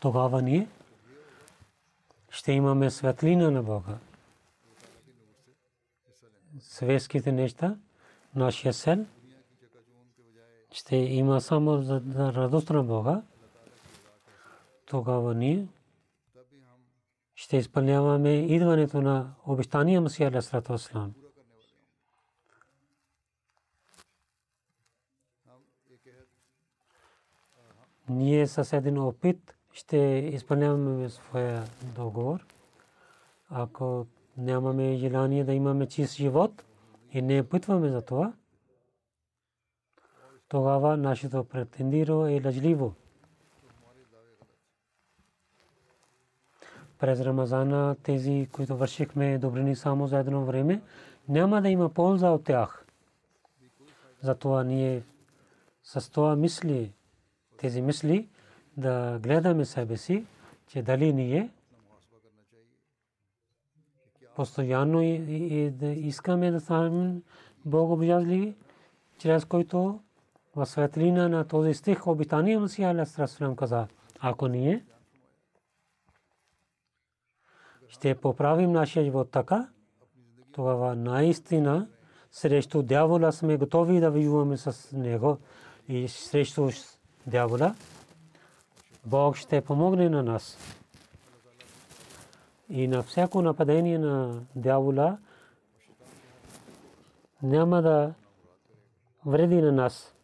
тогава 0.00 0.42
ние 0.42 0.68
ще 2.30 2.52
имаме 2.52 2.90
светлина 2.90 3.50
на 3.50 3.62
Бога. 3.62 3.98
Светските 6.60 7.32
неща, 7.32 7.76
нашия 8.34 8.72
сен, 8.72 9.06
ще 10.72 10.96
има 10.96 11.40
само 11.40 11.82
радост 12.16 12.70
на 12.70 12.82
Бога. 12.82 13.22
Тогава 14.86 15.34
ние 15.34 15.66
ще 17.40 17.56
изпълняваме 17.56 18.32
идването 18.38 19.02
на 19.02 19.34
обещания 19.46 20.00
Масия 20.00 20.28
Алейхиссалату 20.28 20.72
Вассалам. 20.72 21.14
Ние 28.08 28.46
с 28.46 28.76
един 28.76 28.98
опит 28.98 29.56
ще 29.72 29.96
изпълняваме 30.32 31.08
своя 31.08 31.64
договор. 31.94 32.46
Ако 33.50 34.06
нямаме 34.36 34.96
желание 34.96 35.44
да 35.44 35.54
имаме 35.54 35.86
чист 35.86 36.14
живот 36.14 36.64
и 37.12 37.22
не 37.22 37.40
опитваме 37.40 37.88
за 37.88 38.02
това, 38.02 38.32
тогава 40.48 40.96
нашето 40.96 41.44
претендиро 41.44 42.26
е 42.26 42.42
лъжливо. 42.44 42.94
През 47.00 47.20
Рамазана 47.20 47.96
тези, 48.02 48.48
които 48.52 48.76
вършихме 48.76 49.38
добрини 49.38 49.76
само 49.76 50.06
за 50.06 50.18
едно 50.18 50.44
време, 50.44 50.82
няма 51.28 51.62
да 51.62 51.68
има 51.68 51.88
полза 51.88 52.30
от 52.30 52.44
тях. 52.44 52.86
Затова 54.22 54.64
ние 54.64 55.02
с 55.84 56.10
това 56.10 56.36
мисли, 56.36 56.92
тези 57.56 57.82
мисли, 57.82 58.28
да 58.76 59.18
гледаме 59.22 59.64
себе 59.64 59.96
си, 59.96 60.24
че 60.66 60.82
дали 60.82 61.12
ние 61.12 61.50
постоянно 64.36 65.02
и, 65.02 65.70
да 65.70 65.86
искаме 65.86 66.50
да 66.50 66.60
станем 66.60 67.22
богобоязливи, 67.64 68.54
чрез 69.18 69.44
който 69.44 70.00
в 70.56 70.66
светлина 70.66 71.28
на 71.28 71.44
този 71.44 71.74
стих 71.74 72.06
обитания 72.06 72.60
Масия 72.60 72.90
Алейхиссалам 72.90 73.56
каза, 73.56 73.86
ако 74.20 74.48
ние 74.48 74.84
ще 77.90 78.14
поправим 78.14 78.72
нашия 78.72 79.04
живот 79.04 79.30
така, 79.30 79.68
тогава 80.52 80.96
наистина 80.96 81.88
срещу 82.32 82.82
дявола 82.82 83.32
сме 83.32 83.56
готови 83.56 84.00
да 84.00 84.10
воюваме 84.10 84.56
с 84.56 84.96
него 84.96 85.38
и 85.88 86.08
срещу 86.08 86.70
дявола 87.26 87.74
Бог 89.06 89.36
ще 89.36 89.60
помогне 89.60 90.08
на 90.08 90.22
нас. 90.22 90.58
И 92.68 92.88
на 92.88 93.02
всяко 93.02 93.42
нападение 93.42 93.98
на 93.98 94.42
дявола 94.56 95.18
няма 97.42 97.82
да 97.82 98.14
вреди 99.26 99.62
на 99.62 99.72
нас. 99.72 100.14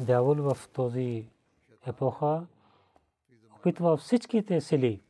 Дявол 0.00 0.34
в 0.34 0.68
този 0.72 1.28
епоха 1.86 2.46
опитва 3.56 3.96
всичките 3.96 4.60
сили 4.60 5.00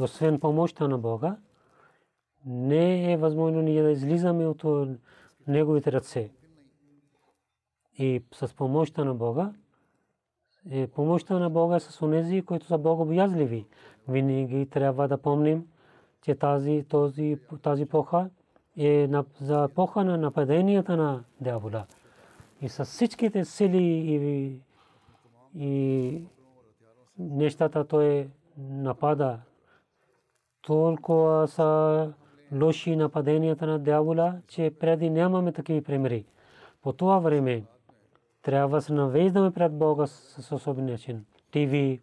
освен 0.00 0.40
помощта 0.40 0.88
на 0.88 0.98
Бога, 0.98 1.36
не 2.46 3.12
е 3.12 3.16
възможно 3.16 3.62
ние 3.62 3.82
да 3.82 3.90
излизаме 3.90 4.46
от 4.46 4.64
неговите 5.48 5.92
ръце. 5.92 6.30
И 7.98 8.22
с 8.32 8.54
помощта 8.54 9.04
на 9.04 9.14
Бога, 9.14 9.52
е 10.70 10.86
помощта 10.86 11.38
на 11.38 11.50
Бога 11.50 11.80
с 11.80 12.02
онези, 12.02 12.42
които 12.42 12.66
са 12.66 12.78
богобоязливи. 12.78 13.66
Винаги 14.08 14.66
трябва 14.70 15.08
да 15.08 15.18
помним, 15.18 15.66
че 16.22 16.34
тази, 16.34 16.84
този, 16.88 17.38
тази 17.62 17.86
поха 17.86 18.30
е 18.76 19.08
за 19.40 19.64
епоха 19.70 20.04
на 20.04 20.18
нападенията 20.18 20.96
на 20.96 21.24
дявола. 21.40 21.86
И 22.60 22.68
с 22.68 22.84
всичките 22.84 23.44
сили 23.44 23.82
и, 23.82 24.60
и 25.54 26.22
нещата 27.18 27.84
той 27.84 28.28
напада. 28.58 29.38
Толкова 30.66 31.48
са 31.48 32.12
лоши 32.52 32.96
нападенията 32.96 33.66
на 33.66 33.78
дявола, 33.78 34.34
че 34.48 34.74
преди 34.80 35.10
нямаме 35.10 35.52
такива 35.52 35.82
примери. 35.82 36.24
По 36.82 36.92
това 36.92 37.18
време 37.18 37.64
трябва 38.42 38.82
се 38.82 38.92
навеждаме 38.92 39.50
пред 39.50 39.78
Бога 39.78 40.06
с 40.06 40.52
особен 40.52 40.86
начин. 40.86 41.24
ТВ 41.50 41.98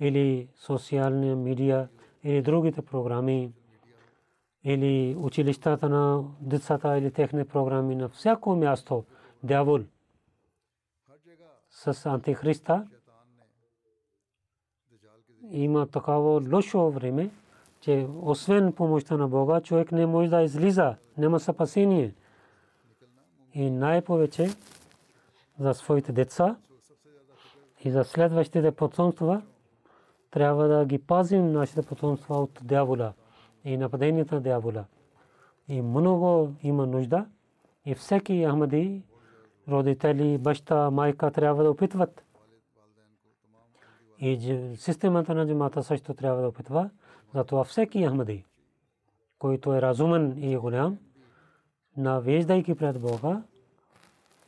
или 0.00 0.48
социални 0.56 1.34
медиа 1.34 1.88
или 2.24 2.42
другите 2.42 2.82
програми 2.82 3.52
или 4.64 5.16
училищата 5.18 5.88
на 5.88 6.24
децата 6.40 6.98
или 6.98 7.10
техни 7.10 7.44
програми 7.44 7.94
на 7.94 8.08
всяко 8.08 8.56
място 8.56 9.04
дявол 9.42 9.80
с 11.70 12.06
антихриста 12.06 12.86
има 15.50 15.86
такава 15.86 16.42
лошо 16.52 16.90
време, 16.90 17.30
че 17.86 18.06
освен 18.22 18.72
помощта 18.72 19.16
на 19.16 19.28
Бога, 19.28 19.60
човек 19.60 19.92
не 19.92 20.06
може 20.06 20.30
да 20.30 20.42
излиза, 20.42 20.94
няма 21.18 21.40
спасение. 21.40 22.14
И 23.54 23.70
най-повече 23.70 24.48
за 25.58 25.74
своите 25.74 26.12
деца 26.12 26.56
и 27.84 27.90
за 27.90 28.04
следващите 28.04 28.70
потомства, 28.70 29.42
трябва 30.30 30.68
да 30.68 30.84
ги 30.84 30.98
пазим 30.98 31.52
нашите 31.52 31.82
потомства 31.82 32.36
от 32.36 32.60
дявола 32.62 33.12
и 33.64 33.76
нападенията 33.76 34.34
на 34.34 34.40
дявола. 34.40 34.84
И 35.68 35.82
много 35.82 36.52
има 36.62 36.86
нужда 36.86 37.26
и 37.84 37.94
всеки 37.94 38.46
Ахмади, 38.46 39.02
родители, 39.68 40.38
баща, 40.38 40.90
майка 40.90 41.30
трябва 41.30 41.64
да 41.64 41.70
опитват. 41.70 42.24
И 44.18 44.58
системата 44.76 45.34
на 45.34 45.46
джамата 45.46 45.82
също 45.82 46.14
трябва 46.14 46.42
да 46.42 46.48
опитва. 46.48 46.90
Затова 47.34 47.64
всеки 47.64 48.06
Ахмади, 48.06 48.44
който 49.38 49.74
е 49.74 49.82
разумен 49.82 50.52
и 50.52 50.56
голям, 50.56 50.98
навеждайки 51.96 52.74
пред 52.74 53.00
Бога, 53.00 53.42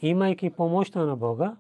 имайки 0.03 0.51
помощта 0.51 1.05
на 1.05 1.17
Бога, 1.17 1.57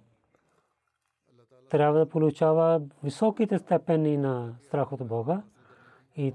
трябва 1.71 1.99
да 1.99 2.09
получава 2.09 2.83
високите 3.03 3.59
степени 3.59 4.17
на 4.17 4.55
страх 4.63 4.93
от 4.93 5.07
Бога 5.07 5.43
и 6.17 6.35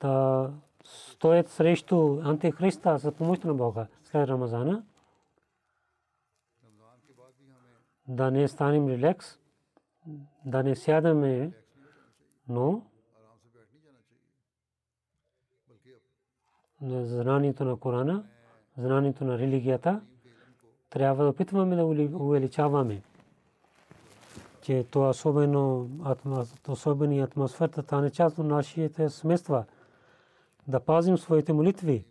да 0.00 0.50
стоят 0.84 1.48
срещу 1.48 2.20
антихриста 2.24 2.98
за 2.98 3.12
помощта 3.12 3.48
на 3.48 3.54
Бога 3.54 3.86
след 4.04 4.28
Рамазана. 4.28 4.84
Да 8.08 8.30
не 8.30 8.48
станем 8.48 8.88
релекс, 8.88 9.38
да 10.44 10.62
не 10.62 10.76
сядаме, 10.76 11.52
но 12.48 12.82
знанието 16.82 17.64
на 17.64 17.76
Корана, 17.76 18.24
знанието 18.78 19.24
на 19.24 19.38
религията, 19.38 20.00
трябва 20.90 21.24
да 21.24 21.30
опитваме 21.30 21.76
да 21.76 21.84
увеличаваме. 22.16 23.02
Че 24.62 24.86
то 24.90 25.08
особено 25.08 25.90
особени 26.68 27.20
атмосферата 27.20 27.82
стане 27.82 28.10
част 28.10 28.38
от 28.38 28.46
нашите 28.46 29.08
семейства. 29.08 29.64
Да 30.68 30.80
пазим 30.80 31.18
своите 31.18 31.52
молитви. 31.52 32.04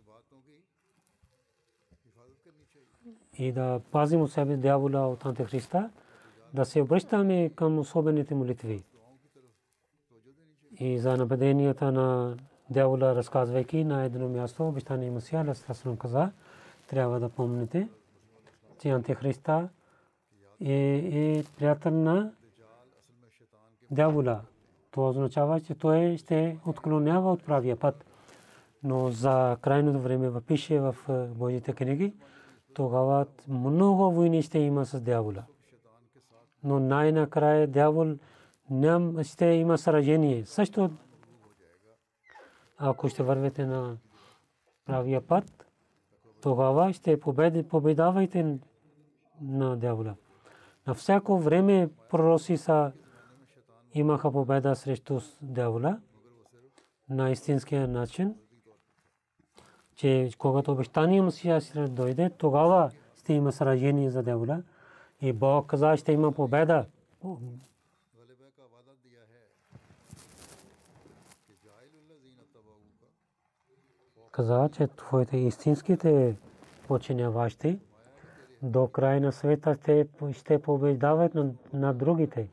И 3.38 3.52
да 3.52 3.80
пазим 3.90 4.20
от 4.20 4.32
себе 4.32 4.56
дявола 4.56 5.08
от 5.08 5.26
антихриста. 5.26 5.90
Да 6.54 6.64
се 6.64 6.82
обръщаме 6.82 7.50
към 7.56 7.78
особените 7.78 8.34
молитви. 8.34 8.84
И 10.80 10.98
за 10.98 11.16
нападенията 11.16 11.92
на 11.92 12.36
дявола, 12.70 13.14
разказвайки 13.14 13.84
на 13.84 14.04
едно 14.04 14.28
място, 14.28 14.68
обещание 14.68 15.10
Масия, 15.10 15.40
Алейхиссалам 15.40 15.96
каза, 15.96 16.30
трябва 16.88 17.20
да 17.20 17.28
помните, 17.28 17.88
че 18.82 18.88
антихриста 18.88 19.68
е, 20.60 20.96
е 20.96 21.44
приятел 21.58 21.92
на 21.92 22.32
дявола. 23.90 24.40
Това 24.90 25.08
означава, 25.08 25.60
че 25.60 25.74
той 25.74 26.16
ще 26.16 26.58
отклонява 26.66 27.32
от 27.32 27.44
правия 27.44 27.76
път. 27.76 28.04
Но 28.82 29.10
за 29.10 29.56
крайното 29.60 30.00
време 30.00 30.40
пише 30.40 30.80
в 30.80 30.96
е, 31.08 31.12
Божите 31.26 31.72
книги, 31.72 32.14
тогава 32.74 33.26
много 33.48 34.12
войни 34.12 34.42
ще 34.42 34.58
има 34.58 34.86
с 34.86 35.00
дявола. 35.00 35.42
Но 36.64 36.80
най-накрая 36.80 37.66
дявол 37.66 38.14
ням 38.70 39.24
ще 39.24 39.46
има 39.46 39.78
сражение. 39.78 40.44
Също 40.44 40.90
ако 42.78 43.08
ще 43.08 43.22
вървете 43.22 43.66
на 43.66 43.96
правия 44.84 45.26
път, 45.26 45.66
тогава 46.42 46.92
ще 46.92 47.20
победавайте 47.68 48.58
на 49.40 49.76
дявола. 49.76 50.14
На 50.86 50.94
всяко 50.94 51.38
време 51.38 51.90
пророци 52.10 52.56
са 52.56 52.92
имаха 53.94 54.32
победа 54.32 54.76
срещу 54.76 55.20
дявола 55.42 55.98
на 57.10 57.30
истинския 57.30 57.88
начин, 57.88 58.34
че 59.94 60.30
когато 60.38 60.72
обещание 60.72 61.22
Масия 61.22 61.60
ще 61.60 61.88
дойде, 61.88 62.30
тогава 62.30 62.90
ще 63.16 63.32
има 63.32 63.52
сражение 63.52 64.10
за 64.10 64.22
дявола 64.22 64.62
и 65.20 65.32
Бог 65.32 65.66
каза, 65.66 65.96
ще 65.96 66.12
има 66.12 66.32
победа. 66.32 66.86
Каза, 74.38 74.68
че 74.72 74.86
твоите 74.86 75.36
истинските 75.36 76.36
починяващи 76.88 77.78
до 78.62 78.88
края 78.88 79.20
на 79.20 79.32
света 79.32 79.76
ще 80.32 80.62
побеждават 80.62 81.32
на 81.72 81.94
другите. 81.94 82.48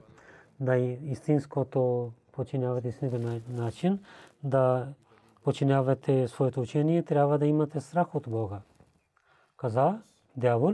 Да 0.59 0.77
истинското 0.77 2.11
починяват 2.31 2.85
истински 2.85 3.41
начин, 3.49 3.99
да 4.43 4.87
починявате 5.43 6.27
своето 6.27 6.61
учение, 6.61 7.03
трябва 7.03 7.37
да 7.37 7.45
имате 7.45 7.79
страх 7.79 8.15
от 8.15 8.29
Бога. 8.29 8.61
Каза 9.57 10.01
дявол 10.37 10.73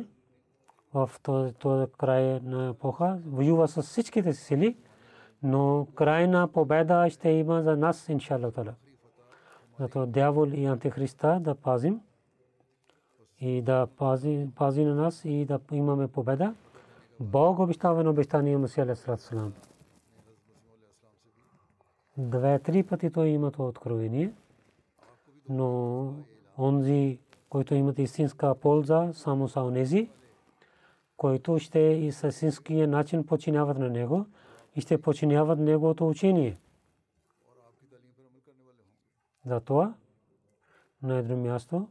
в 0.93 1.11
този 1.59 1.85
край 1.97 2.39
на 2.43 2.69
епоха, 2.69 3.19
воюва 3.25 3.67
с 3.67 3.81
всичките 3.81 4.33
си 4.33 4.43
сили, 4.43 4.77
но 5.43 5.87
крайна 5.95 6.47
победа 6.47 7.09
ще 7.09 7.29
има 7.29 7.61
за 7.61 7.77
нас, 7.77 8.09
иншалла 8.09 8.51
тала. 9.87 10.05
Зато 10.05 10.11
дявол 10.11 10.47
и 10.47 10.65
антихриста 10.65 11.39
да 11.39 11.55
пазим 11.55 12.01
и 13.39 13.61
да 13.61 13.87
пази, 13.97 14.47
пази 14.55 14.83
на 14.83 14.95
нас 14.95 15.25
и 15.25 15.45
да 15.45 15.59
имаме 15.71 16.07
победа. 16.07 16.55
Бог 17.19 17.59
обещава 17.59 18.03
на 18.03 18.09
обещание 18.09 18.57
Масия 18.57 18.83
Алейхиссалам. 18.83 19.53
Две-три 22.17 22.83
пъти 22.83 23.11
той 23.11 23.27
има 23.27 23.51
това 23.51 23.65
откровение, 23.65 24.33
но 25.49 26.13
онзи, 26.57 27.19
който 27.49 27.75
имат 27.75 27.99
истинска 27.99 28.55
полза, 28.55 29.09
само 29.13 29.47
са 29.47 29.61
онези, 29.61 30.09
които 31.17 31.59
ще 31.59 31.79
и 31.79 32.11
с 32.11 32.27
истинския 32.27 32.87
начин 32.87 33.25
починяват 33.25 33.77
на 33.77 33.89
него 33.89 34.25
и 34.75 34.81
ще 34.81 35.01
починяват 35.01 35.59
неговото 35.59 36.07
учение. 36.07 36.57
Затова 39.45 39.93
на 41.03 41.17
едно 41.17 41.37
място 41.37 41.87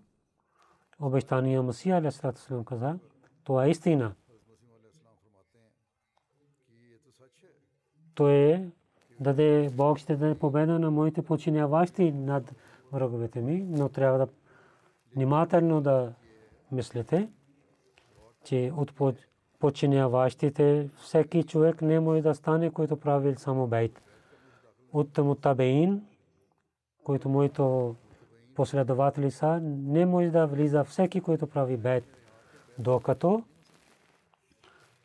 обещания 1.00 1.62
Масия 1.62 1.96
Алейхиссалам 1.96 2.64
каза, 2.64 2.98
това 3.44 3.64
е 3.64 3.70
истина. 3.70 4.14
То 8.14 8.28
е 8.28 8.70
даде 9.20 9.70
Бог 9.74 9.98
ще 9.98 10.16
даде 10.16 10.38
победа 10.38 10.78
на 10.78 10.90
моите 10.90 11.22
починяващи 11.22 12.12
над 12.12 12.54
враговете 12.92 13.40
ми, 13.40 13.66
но 13.68 13.88
трябва 13.88 14.18
да 14.18 14.28
внимателно 15.14 15.80
да 15.80 16.12
мислите, 16.72 17.28
че 18.44 18.72
от 18.76 18.92
починяващите 19.58 20.90
всеки 20.96 21.42
човек 21.42 21.82
не 21.82 22.00
може 22.00 22.22
да 22.22 22.34
стане, 22.34 22.70
който 22.70 22.96
прави 22.96 23.36
само 23.36 23.66
бейт. 23.66 24.02
От 24.92 25.18
мутабеин, 25.18 26.06
който 27.04 27.28
моето 27.28 27.94
последователи 28.54 29.30
са, 29.30 29.60
не 29.62 30.06
може 30.06 30.30
да 30.30 30.46
влиза 30.46 30.84
всеки, 30.84 31.20
който 31.20 31.46
прави 31.46 31.76
бейт, 31.76 32.04
докато 32.78 33.42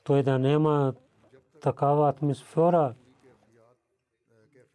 той 0.04 0.24
да 0.24 0.40
няма 0.40 0.94
такава 1.62 2.10
атмосфера, 2.10 2.94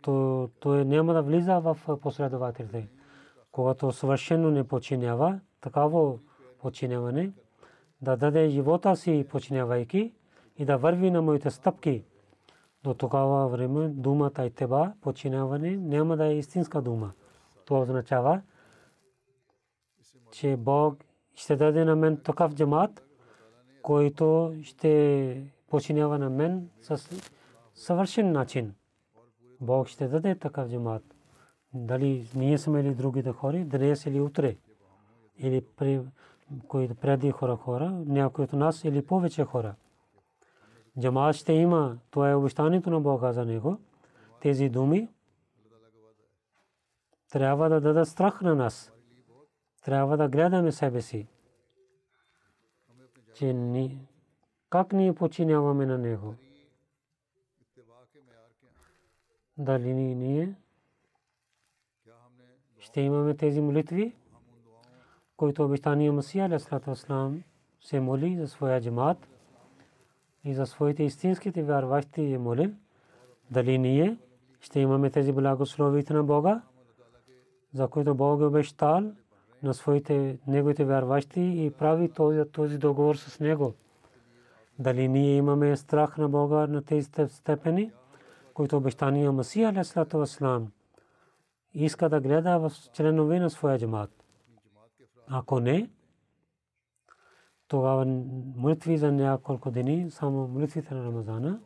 то 0.03 0.49
той 0.61 0.85
няма 0.85 1.15
да 1.15 1.23
влиза 1.23 1.61
в 1.61 1.79
последователите. 2.03 2.89
Когато 3.53 3.93
съвършено 3.93 4.51
не 4.51 4.65
починява, 4.65 5.41
такава 5.61 6.19
починяване, 6.59 7.33
да 8.03 8.17
даде 8.17 8.49
живота 8.49 8.97
си 8.97 9.27
починявайки 9.31 10.13
и 10.59 10.65
да 10.65 10.77
върви 10.77 11.11
на 11.11 11.23
моите 11.23 11.51
стъпки. 11.51 12.05
До 12.85 12.95
тогава 12.95 13.49
време 13.49 13.89
думата 13.89 14.45
и 14.47 14.51
теба, 14.51 14.93
починяване, 15.01 15.77
няма 15.77 16.17
да 16.17 16.27
е 16.27 16.39
истинска 16.39 16.83
дума. 16.83 17.13
Това 17.65 17.81
означава, 17.81 18.43
че 20.33 20.57
Бог 20.57 21.05
ще 21.35 21.57
даде 21.57 21.85
на 21.85 21.97
мен 21.97 22.17
такъв 22.17 22.55
джамат, 22.55 23.03
който 23.83 24.55
ще 24.63 25.53
починява 25.69 26.19
на 26.19 26.31
мен 26.31 26.71
с 26.83 27.11
съвършен 27.75 28.33
начин. 28.33 28.75
Бог 29.61 29.89
ще 29.89 30.09
даде 30.09 30.35
такъв 30.35 30.71
джамат. 30.71 31.03
Дали 31.75 32.31
ние 32.35 32.59
сме 32.59 32.81
или 32.81 32.95
другите 32.95 33.33
хора, 33.33 33.65
днес 33.65 34.07
или 34.07 34.21
утре. 34.21 34.57
Или 35.39 35.65
при, 35.77 36.01
които 36.69 36.95
преди 36.95 37.31
хора 37.31 37.57
хора, 37.57 37.91
някои 38.07 38.45
от 38.45 38.53
нас 38.53 38.85
или 38.85 39.07
повече 39.07 39.45
хора. 39.45 39.75
Джамат 40.99 41.37
ще 41.37 41.53
има, 41.53 41.99
това 42.11 42.31
е 42.31 42.35
обещанието 42.35 42.91
на 42.91 43.01
Бога 43.01 43.33
за 43.33 43.45
него. 43.45 43.79
Тези 44.41 44.69
думи 44.69 45.09
трябва 47.31 47.69
да 47.69 47.81
дадат 47.81 48.09
страх 48.09 48.41
на 48.41 48.55
нас. 48.55 48.93
Трябва 49.83 50.17
да 50.17 50.29
гледаме 50.29 50.73
себе 50.73 51.03
си. 51.03 51.27
Че 53.35 53.53
ни, 53.53 54.09
как 54.71 54.93
ние 54.93 55.15
починяваме 55.15 55.87
на 55.87 55.99
него. 55.99 56.35
дали 59.61 59.95
ние 59.95 60.55
ще 62.79 63.01
имаме 63.01 63.37
тези 63.37 63.61
молитви, 63.61 64.15
които 65.37 65.65
обещания 65.65 66.13
Масия 66.13 66.45
Алейхиссалам 66.45 67.43
се 67.81 68.01
моли 68.01 68.37
за 68.37 68.49
своя 68.49 68.81
джамат 68.81 69.29
и 70.45 70.55
за 70.55 70.67
своите 70.67 71.03
истинските 71.03 71.63
вярващи 71.63 72.33
е 72.33 72.39
моли, 72.39 72.75
дали 73.51 73.79
ние 73.79 74.17
ще 74.61 74.81
имаме 74.81 75.11
тези 75.11 75.33
благословите 75.33 76.15
на 76.15 76.25
Бога, 76.25 76.63
за 77.75 77.89
които 77.89 78.15
Бог 78.15 78.41
е 78.41 78.45
обещал 78.45 79.13
на 79.63 79.75
своите 79.75 80.39
неговите 80.47 80.85
вярващи 80.85 81.41
и 81.41 81.71
прави 81.71 82.09
този, 82.09 82.45
този 82.53 82.79
договор 82.79 83.17
с 83.17 83.41
него. 83.41 83.75
Дали 84.79 85.09
ние 85.09 85.37
имаме 85.37 85.77
страх 85.77 86.19
на 86.19 86.29
Бога 86.29 86.67
на 86.67 86.83
тези 86.83 87.09
степени, 87.29 87.93
които 88.55 88.77
обещания 88.77 89.33
Масия 89.33 89.69
алейхиссалату 89.69 90.19
вассалам 90.19 90.73
иска 91.75 92.09
да 92.09 92.21
гледа 92.21 92.59
в 92.59 92.73
членове 92.93 93.41
на 93.41 93.51
своя 93.51 93.79
джамат. 93.79 94.11
Ако 95.29 95.61
не, 95.61 95.91
тогава 97.71 98.05
молитви 98.57 98.99
за 98.99 99.13
няколко 99.13 99.71
дни, 99.71 100.11
само 100.11 100.49
молитвите 100.49 100.95
на 100.95 101.05
Рамазана? 101.05 101.61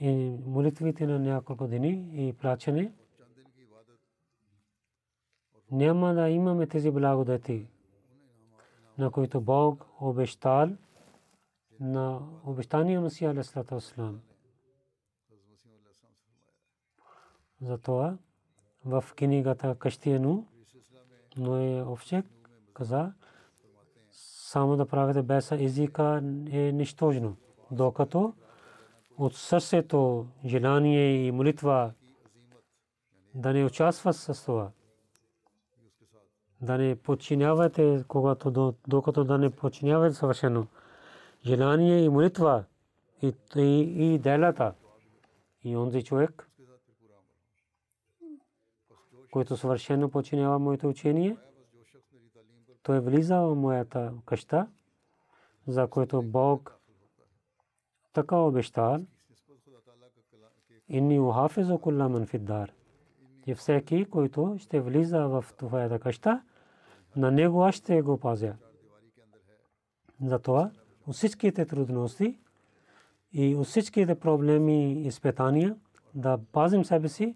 И 0.00 0.38
молитвите 0.46 1.06
на 1.06 1.18
няколко 1.18 1.66
дни? 1.66 2.10
И 2.28 2.32
плачене, 2.32 2.92
няма 5.70 6.14
да 6.14 6.28
имаме 6.28 6.66
тези 6.66 6.90
благодати, 6.90 7.68
на 8.98 9.10
които 9.10 9.40
Бог 9.40 9.86
обещал 10.00 10.68
на 11.80 12.20
обещания 12.44 13.00
Масия 13.00 13.30
алейхиссалату 13.30 13.74
вассалам. 13.74 14.20
Затова 17.60 18.18
в 18.84 19.04
книгата 19.16 19.74
Кащиену 19.74 20.46
Ное 21.40 21.84
Овчек 21.84 22.26
каза 22.74 23.12
само 24.10 24.76
да 24.76 24.86
правите 24.86 25.22
без 25.22 25.52
езика 25.52 26.22
е 26.50 26.72
нищожно. 26.72 27.36
Докато 27.70 28.34
от 29.18 29.34
сърцето 29.34 30.26
желание 30.44 31.26
и 31.26 31.32
молитва 31.32 31.92
да 33.34 33.52
не 33.52 33.64
участва 33.64 34.12
с 34.12 34.44
това. 34.44 34.70
Да 36.60 36.78
не 36.78 36.96
подчинявате, 36.96 38.04
когато, 38.08 38.74
докато 38.88 39.24
да 39.24 39.38
не 39.38 39.50
подчинявате 39.50 40.14
съвършено 40.14 40.66
желание 41.46 42.04
и 42.04 42.08
молитва 42.08 42.64
и, 43.22 43.34
и, 43.56 43.80
и 44.14 44.18
делата. 44.18 44.74
И 45.64 45.76
онзи 45.76 46.02
човек, 46.02 46.49
който 49.30 49.56
съвършено 49.56 50.10
починява 50.10 50.58
моето 50.58 50.88
учение, 50.88 51.36
той 52.82 53.00
влиза 53.00 53.40
в 53.40 53.54
моята 53.54 54.12
къща, 54.26 54.66
за 55.66 55.86
което 55.86 56.22
Бог 56.22 56.80
така 58.12 58.36
обещал. 58.36 58.98
Inni 60.90 61.20
ухафизу 61.20 61.78
кулла 61.78 62.08
ман 62.08 62.26
фиддар. 62.26 62.72
И 63.46 63.54
всеки, 63.54 64.04
който 64.04 64.56
ще 64.58 64.80
влиза 64.80 65.28
в 65.28 65.44
твоята 65.56 65.98
къща, 65.98 66.42
на 67.16 67.30
него 67.30 67.62
аз 67.62 67.74
ще 67.74 68.02
го 68.02 68.18
пазя. 68.18 68.54
Затова 70.24 70.70
всичките 71.12 71.66
трудности 71.66 72.38
и 73.32 73.58
всичките 73.64 74.14
проблеми 74.14 74.92
и 74.92 75.06
изпитания 75.06 75.76
да 76.14 76.38
пазим 76.52 76.84
себе 76.84 77.08
си. 77.08 77.34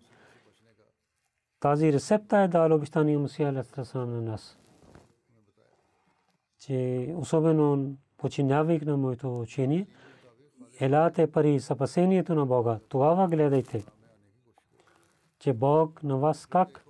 Тази 1.64 1.92
рецепта 1.92 2.38
е 2.38 2.48
дал 2.48 2.74
обещание 2.74 3.18
Мусия 3.18 3.48
Алейхиссалам 3.48 4.10
на 4.10 4.22
нас. 4.22 4.58
Че 6.58 7.08
особено 7.16 7.96
починявайки 8.16 8.84
на 8.84 8.96
моето 8.96 9.40
учение, 9.40 9.86
елате 10.80 11.30
пари 11.30 11.60
съпасението 11.60 12.34
на 12.34 12.46
Бога. 12.46 12.78
Това 12.88 13.28
гледайте. 13.28 13.84
Че 15.38 15.52
Бог 15.52 16.02
на 16.02 16.16
вас 16.16 16.46
как 16.46 16.84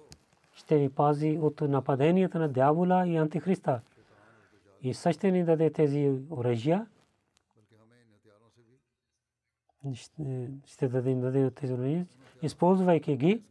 ще 0.52 0.78
ви 0.78 0.88
пази 0.88 1.38
от 1.42 1.60
нападенията 1.60 2.38
на 2.38 2.48
дявола 2.48 3.06
и 3.06 3.16
антихриста 3.16 3.80
и 4.82 4.94
също 4.94 5.26
ни 5.26 5.44
даде 5.44 5.70
тези 5.70 6.12
оръжия 6.30 6.87
ще 10.66 10.88
дадем 10.88 11.20
даде 11.20 11.50
тези 11.50 12.06
използвайки 12.42 13.16
ги, 13.16 13.42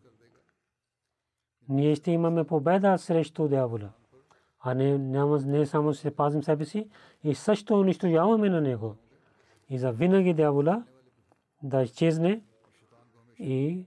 ние 1.69 1.95
ще 1.95 2.11
имаме 2.11 2.43
победа 2.43 2.97
срещу 2.97 3.47
дявола. 3.47 3.89
А 4.59 4.73
не, 4.73 4.97
няма, 4.97 5.39
не 5.39 5.65
само 5.65 5.93
ще 5.93 6.15
пазим 6.15 6.43
себе 6.43 6.65
си, 6.65 6.89
и 7.23 7.35
също 7.35 7.79
унищожаваме 7.79 8.49
на 8.49 8.61
него. 8.61 8.95
И 9.69 9.77
за 9.77 9.91
винаги 9.91 10.33
дявола 10.33 10.83
да 11.63 11.81
изчезне 11.81 12.41
и 13.39 13.85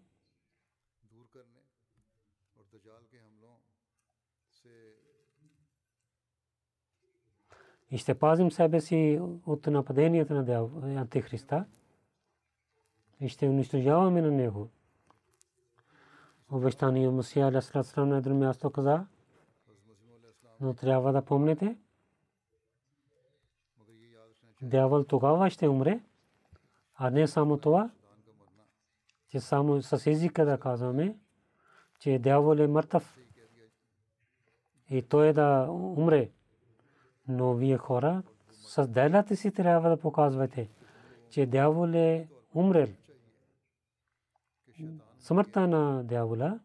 и 7.91 7.99
ще 7.99 8.15
пазим 8.15 8.51
себе 8.51 8.81
си 8.81 9.21
от 9.47 9.67
нападенията 9.67 10.35
на 10.35 11.01
Антихриста 11.01 11.65
и 13.21 13.29
ще 13.29 13.49
унищожаваме 13.49 14.23
на 14.23 14.31
него. 14.31 14.69
Обещания 16.51 17.11
Масия 17.11 17.47
Алясалам 17.47 18.09
на 18.09 18.17
едно 18.17 18.35
място 18.35 18.71
каза, 18.71 19.07
но 20.61 20.75
трябва 20.75 21.13
да 21.13 21.23
помните, 21.23 21.77
дявол 24.63 25.05
тогава 25.05 25.51
ще 25.51 25.69
умре, 25.69 26.01
а 26.95 27.11
не 27.11 27.27
само 27.27 27.59
това, 27.59 27.91
че 29.29 29.41
само 29.41 29.83
с 29.83 30.07
езика 30.07 30.45
да 30.45 30.61
казваме, 30.61 31.19
че 32.01 32.19
дявол 32.19 32.57
е 32.57 32.67
мъртъв 32.67 33.19
и 34.91 35.03
той 35.03 35.33
да 35.33 35.67
умре. 35.71 36.31
Но 37.29 37.55
вие 37.55 37.77
хора 37.77 38.23
с 38.51 38.87
делата 38.89 39.37
си 39.37 39.51
трябва 39.53 39.89
да 39.91 39.97
показвате, 39.97 40.71
че 41.31 41.47
дявол 41.47 41.89
е 41.89 42.29
умрел. 42.55 42.89
Смъртта 45.27 45.69
на 45.69 46.05
дявола 46.05 46.61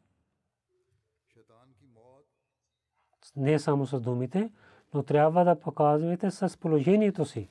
не 3.35 3.59
само 3.59 3.85
с 3.85 3.99
думите, 3.99 4.51
но 4.93 5.03
трябва 5.03 5.45
да 5.45 5.59
показвате 5.59 6.31
с 6.31 6.57
положението 6.59 7.25
си. 7.25 7.49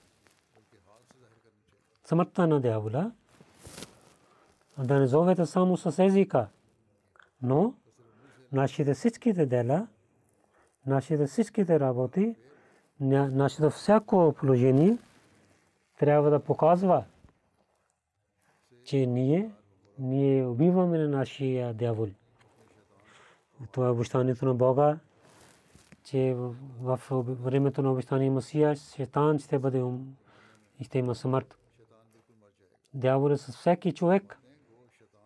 Смъртта 2.04 2.46
на 2.46 2.60
дявола 2.60 3.12
да 4.78 4.98
не 4.98 5.06
зовете 5.06 5.46
само 5.46 5.76
с 5.76 6.04
езика, 6.04 6.48
но 7.42 7.74
нашите 8.52 8.94
всичките 8.94 9.46
дела, 9.46 9.88
нашите 10.86 11.26
всичките 11.26 11.80
работи, 11.80 12.36
нашето 13.00 13.70
всяко 13.70 14.34
положение 14.38 14.98
трябва 15.98 16.30
да 16.30 16.40
показва, 16.40 17.04
че 18.84 19.06
ние, 19.06 19.50
ние 20.00 20.46
убиваме 20.46 20.98
на 20.98 21.08
нашия 21.08 21.74
дявол. 21.74 22.08
Това 23.72 23.86
е 23.86 23.90
обещанието 23.90 24.44
на 24.46 24.54
Бога, 24.54 24.98
че 26.04 26.36
в 26.80 27.00
времето 27.22 27.82
на 27.82 27.92
обещание 27.92 28.30
Масия, 28.30 28.76
шетан 28.76 29.38
ще 29.38 29.58
бъде 29.58 29.84
и 30.80 30.84
ще 30.84 30.98
има 30.98 31.14
смърт. 31.14 31.58
Дявол 32.94 33.30
е 33.30 33.36
с 33.36 33.52
всеки 33.52 33.92
човек. 33.92 34.38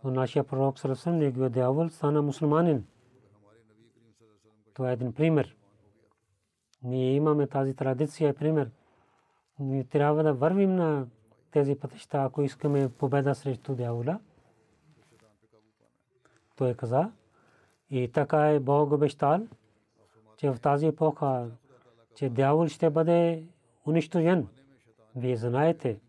Но 0.04 0.10
нашия 0.10 0.44
пророк 0.44 0.78
Сарасъм, 0.78 1.16
неговия 1.16 1.50
дявол, 1.50 1.88
стана 1.88 2.22
мусулманин. 2.22 2.86
Това 4.74 4.90
е 4.90 4.92
един 4.92 5.12
пример. 5.12 5.56
Ние 6.82 7.14
имаме 7.14 7.46
тази 7.46 7.74
традиция 7.74 8.30
и 8.30 8.32
пример. 8.32 8.70
Ние 9.58 9.84
трябва 9.84 10.22
да 10.22 10.34
вървим 10.34 10.76
на 10.76 11.06
тези 11.50 11.74
пътища, 11.74 12.18
ако 12.18 12.42
искаме 12.42 12.88
победа 12.88 13.34
срещу 13.34 13.74
дявола. 13.74 14.18
Той 16.56 16.74
каза, 16.74 17.10
и 17.90 18.08
така 18.12 18.50
е 18.50 18.60
Бог 18.60 18.92
обещал, 18.92 19.46
че 20.36 20.50
в 20.50 20.60
тази 20.60 20.86
епоха, 20.86 21.50
че 22.14 22.28
дявол 22.28 22.68
ще 22.68 22.90
бъде 22.90 23.44
унищожен. 23.86 24.48
Вие 25.16 25.36
знаете, 25.36 26.00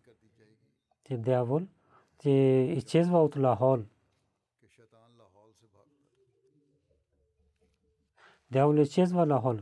че 1.08 1.18
дявол 1.18 1.62
че 2.20 2.30
изчезва 2.78 3.24
от 3.24 3.36
Лахол. 3.36 3.80
Дявол 8.52 8.76
изчезва 8.76 9.26
Лахол 9.26 9.58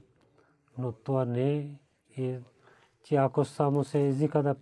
но 0.77 0.91
това 0.91 1.25
не 1.25 1.77
е, 2.17 2.39
че 3.03 3.15
ако 3.15 3.45
само 3.45 3.83
се 3.83 4.07
езика 4.07 4.43
да 4.43 4.55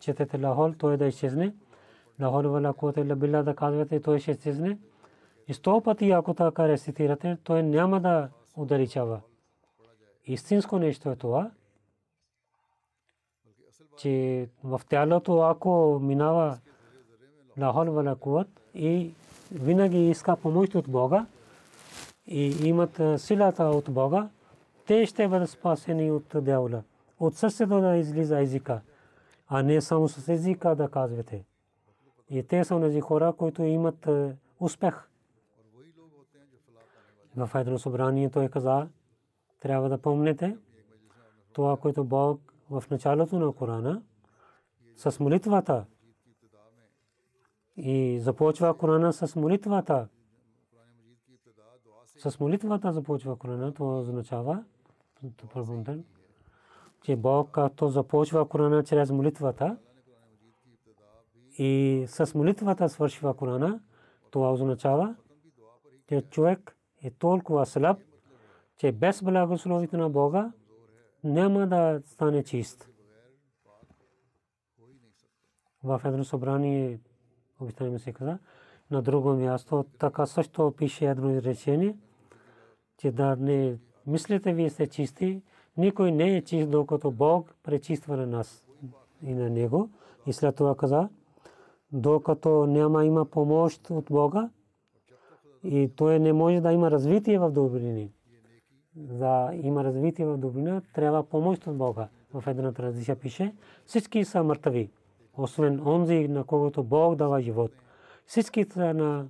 четете 0.00 0.38
лахол, 0.38 0.72
той 0.78 0.96
да 0.96 1.06
изчезне. 1.06 1.54
Лахол 2.20 2.50
вала 2.50 2.74
коте 2.74 3.08
лабила 3.08 3.42
да 3.42 3.56
казвате, 3.56 4.02
той 4.02 4.20
ще 4.20 4.30
изчезне. 4.30 4.78
И 5.50 5.54
сто 5.54 5.80
пъти, 5.80 6.10
ако 6.10 6.34
така 6.34 6.68
рецитирате, 6.68 7.36
той 7.44 7.62
няма 7.62 8.00
да 8.00 8.28
ударичава. 8.56 9.20
Истинско 10.26 10.78
нещо 10.78 11.10
е 11.10 11.16
това, 11.16 11.50
че 13.96 14.48
в 14.64 14.80
тялото, 14.88 15.40
ако 15.40 15.98
минава 16.02 16.58
лахол 17.58 17.92
вала 17.92 18.16
куат 18.16 18.48
и 18.74 19.10
винаги 19.52 20.10
иска 20.10 20.36
помощ 20.36 20.74
от 20.74 20.88
Бога 20.88 21.26
и 22.26 22.68
имат 22.68 23.00
силата 23.16 23.64
от 23.64 23.90
Бога, 23.90 24.28
те 24.86 25.06
ще 25.06 25.28
бъдат 25.28 25.50
спасени 25.50 26.10
от 26.10 26.24
дявола. 26.34 26.82
От 27.20 27.34
сърцето 27.34 27.80
да 27.80 27.96
излиза 27.96 28.40
езика, 28.40 28.80
а 29.48 29.62
не 29.62 29.80
само 29.80 30.08
с 30.08 30.28
езика 30.28 30.74
да 30.74 30.88
казвате. 30.88 31.44
И 32.28 32.42
те 32.42 32.64
са 32.64 32.80
тези 32.80 33.00
хора, 33.00 33.32
които 33.32 33.62
имат 33.62 34.08
успех. 34.60 35.09
В 37.36 37.50
едно 37.54 37.78
събрание 37.78 38.30
той 38.30 38.48
каза, 38.48 38.88
трябва 39.60 39.88
да 39.88 39.98
помните 39.98 40.56
това, 41.52 41.76
което 41.76 42.04
Бог 42.04 42.54
в 42.70 42.84
началото 42.90 43.38
на 43.38 43.52
Корана 43.52 44.02
с 44.96 45.20
молитвата 45.20 45.84
и 47.76 48.18
започва 48.20 48.78
Корана 48.78 49.12
с 49.12 49.36
молитвата. 49.36 50.08
С 52.18 52.40
молитвата 52.40 52.92
започва 52.92 53.36
Корана, 53.36 53.74
това 53.74 53.98
означава, 53.98 54.64
че 57.02 57.16
Бог 57.16 57.50
като 57.50 57.88
започва 57.88 58.48
Корана 58.48 58.84
чрез 58.84 59.10
молитвата 59.10 59.76
и 61.58 62.04
с 62.08 62.34
молитвата 62.34 62.88
свършва 62.88 63.34
Корана, 63.34 63.80
това 64.30 64.52
означава, 64.52 65.16
че 66.08 66.22
човек 66.22 66.76
е 67.02 67.10
толкова 67.10 67.66
слаб, 67.66 67.98
че 68.76 68.92
без 68.92 69.22
благословите 69.22 69.96
на 69.96 70.10
Бога 70.10 70.52
няма 71.24 71.66
да 71.66 72.02
стане 72.06 72.44
чист. 72.44 72.88
В 75.84 76.00
едно 76.04 76.24
събрание, 76.24 77.00
обичайно 77.60 77.98
се 77.98 78.12
каза, 78.12 78.38
на 78.90 79.02
друго 79.02 79.32
място, 79.32 79.84
така 79.98 80.26
също 80.26 80.74
пише 80.76 81.06
едно 81.06 81.30
изречение, 81.30 81.96
че 82.98 83.12
да 83.12 83.36
не 83.36 83.78
мислите 84.06 84.52
вие 84.52 84.70
сте 84.70 84.86
чисти, 84.86 85.42
никой 85.76 86.12
не 86.12 86.36
е 86.36 86.44
чист, 86.44 86.70
докато 86.70 87.10
Бог 87.10 87.54
пречиства 87.62 88.16
на 88.16 88.26
нас 88.26 88.64
и 89.22 89.34
на 89.34 89.50
Него. 89.50 89.90
И 90.26 90.32
след 90.32 90.56
това 90.56 90.76
каза, 90.76 91.08
докато 91.92 92.66
няма 92.66 93.04
има 93.04 93.24
помощ 93.24 93.90
от 93.90 94.04
Бога, 94.04 94.50
и 95.64 95.90
той 95.96 96.18
не 96.18 96.32
може 96.32 96.60
да 96.60 96.72
има 96.72 96.90
развитие 96.90 97.38
в 97.38 97.50
добрини. 97.50 98.12
За 98.96 99.50
има 99.52 99.84
развитие 99.84 100.26
в 100.26 100.36
добрина, 100.36 100.82
трябва 100.94 101.22
помощ 101.22 101.66
от 101.66 101.76
Бога. 101.76 102.08
В 102.34 102.44
една 102.46 102.72
традиция 102.72 103.16
пише, 103.16 103.54
всички 103.86 104.24
са 104.24 104.42
мъртви, 104.42 104.90
освен 105.36 105.86
онзи, 105.86 106.28
на 106.28 106.44
когото 106.44 106.82
Бог 106.82 107.14
дава 107.14 107.40
живот. 107.40 107.70
Всички 108.26 108.64
са 108.64 108.94
на 108.94 109.26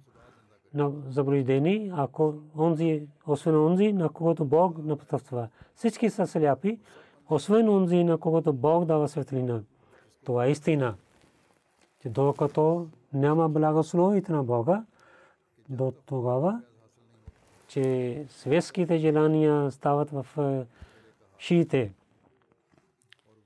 на 0.75 0.93
заблуждени, 1.09 1.93
ако 1.95 2.35
онзи, 2.59 3.03
освен 3.27 3.57
онзи, 3.57 3.93
на 3.93 4.09
когото 4.09 4.45
Бог 4.45 4.79
напътства. 4.79 5.49
Всички 5.75 6.11
са 6.11 6.27
сляпи, 6.27 6.79
освен 7.31 7.69
онзи, 7.69 8.05
на 8.05 8.19
когото 8.19 8.53
Бог 8.53 8.85
дава 8.85 9.09
светлина. 9.09 9.63
Това 10.25 10.47
е 10.47 10.51
истина. 10.51 10.95
Че 12.03 12.09
докато 12.09 12.87
няма 13.13 13.49
благословите 13.49 14.33
на 14.33 14.45
Бога, 14.45 14.85
до 15.71 15.93
тогава, 16.07 16.63
че 17.69 18.25
светските 18.29 18.99
желания 18.99 19.71
стават 19.71 20.11
в 20.11 20.27
е, 20.39 20.67
шиите. 21.39 21.93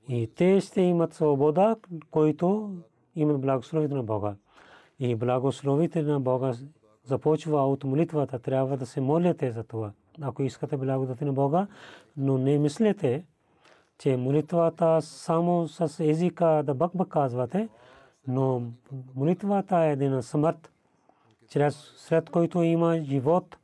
И 0.09 0.31
те 0.37 0.61
ще 0.61 0.81
имат 0.81 1.15
свобода, 1.15 1.77
които 2.11 2.77
имат 3.17 3.41
благословите 3.41 3.95
на 3.95 4.03
Бога. 4.03 4.35
И 4.99 5.15
благословите 5.15 6.03
на 6.03 6.21
Бога 6.21 6.53
започва 7.05 7.67
от 7.67 7.85
молитвата. 7.85 8.39
Трябва 8.39 8.77
да 8.77 8.87
се 8.87 9.01
молите 9.01 9.53
за 9.53 9.65
това. 9.65 9.93
Ако 10.21 10.43
искате 10.43 10.77
благодати 10.77 11.25
на 11.25 11.33
Бога, 11.33 11.67
но 12.17 12.39
не 12.39 12.59
мислете, 12.59 13.25
че 13.99 14.17
молитвата 14.17 15.03
само 15.03 15.69
с 15.69 16.05
езика 16.05 16.63
да 16.65 16.75
бък 16.75 16.93
казвате, 17.09 17.69
Но 18.29 18.63
молитвата 19.15 19.77
е 19.79 19.93
един 19.93 20.23
смърт, 20.23 20.73
чрез 21.55 21.93
сред 21.97 22.31
който 22.31 22.63
има 22.63 23.01
живот, 23.03 23.57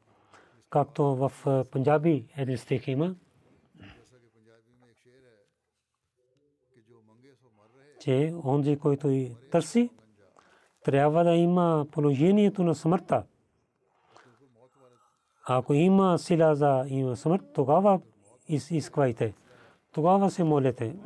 както 0.70 1.02
в 1.04 1.32
Панджаби 1.70 2.24
един 2.36 2.58
стих 2.58 2.88
има. 2.88 3.14
че 8.00 8.34
онзи, 8.44 8.76
който 8.78 9.28
търси, 9.50 9.90
трябва 10.84 11.24
да 11.24 11.34
има 11.34 11.86
положението 11.92 12.62
на 12.62 12.74
смъртта. 12.74 13.24
Ако 15.48 15.74
има 15.74 16.18
сила 16.18 16.54
за 16.54 16.84
има 16.88 17.16
смърт, 17.16 17.42
тогава 17.54 18.00
изисквайте. 18.48 19.34
Тогава 19.92 20.30
се 20.30 20.44
молете. 20.44 20.96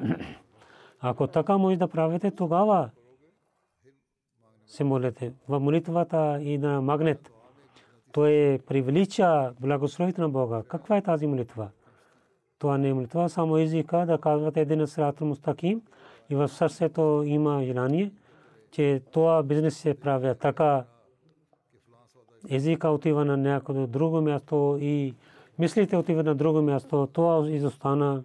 Ако 1.00 1.26
така 1.26 1.58
може 1.58 1.76
да 1.76 1.88
правите, 1.88 2.30
тогава 2.30 2.90
се 4.66 4.84
молете. 4.84 5.32
В 5.48 5.60
молитвата 5.60 6.38
и 6.42 6.58
на 6.58 6.80
магнет. 6.82 7.30
Той 8.12 8.58
привлича 8.66 9.52
благословите 9.60 10.20
на 10.20 10.28
Бога. 10.28 10.62
Каква 10.68 10.96
е 10.96 11.02
тази 11.02 11.26
молитва? 11.26 11.68
Това 12.58 12.78
не 12.78 12.88
е 12.88 12.94
молитва, 12.94 13.28
само 13.28 13.58
езика 13.58 14.06
да 14.06 14.18
казвате 14.18 14.60
един 14.60 14.86
срат 14.86 15.20
мустаким 15.20 15.82
и 16.30 16.34
в 16.34 16.48
сърцето 16.48 17.22
има 17.26 17.62
желание, 17.64 18.12
че 18.70 19.02
това 19.12 19.42
бизнес 19.42 19.76
се 19.76 19.94
прави 19.94 20.34
така. 20.40 20.84
Езика 22.50 22.88
отива 22.88 23.24
на 23.24 23.36
някъде 23.36 23.86
друго 23.86 24.20
място 24.20 24.78
и 24.80 25.14
мислите 25.58 25.96
отива 25.96 26.22
на 26.22 26.34
друго 26.34 26.62
място. 26.62 27.08
Това 27.12 27.48
изостана 27.48 28.22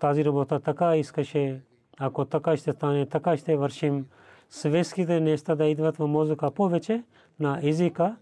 тази 0.00 0.24
работа 0.24 0.60
така 0.60 0.96
искаше. 0.96 1.60
Ако 1.98 2.24
така 2.24 2.56
ще 2.56 2.72
стане, 2.72 3.06
така 3.06 3.36
ще 3.36 3.56
вършим. 3.56 4.06
Светските 4.54 5.20
неща 5.20 5.54
да 5.54 5.66
идват 5.66 5.96
в 5.96 6.06
мозъка 6.06 6.50
повече 6.50 7.04
на 7.40 7.60
езика 7.62 8.16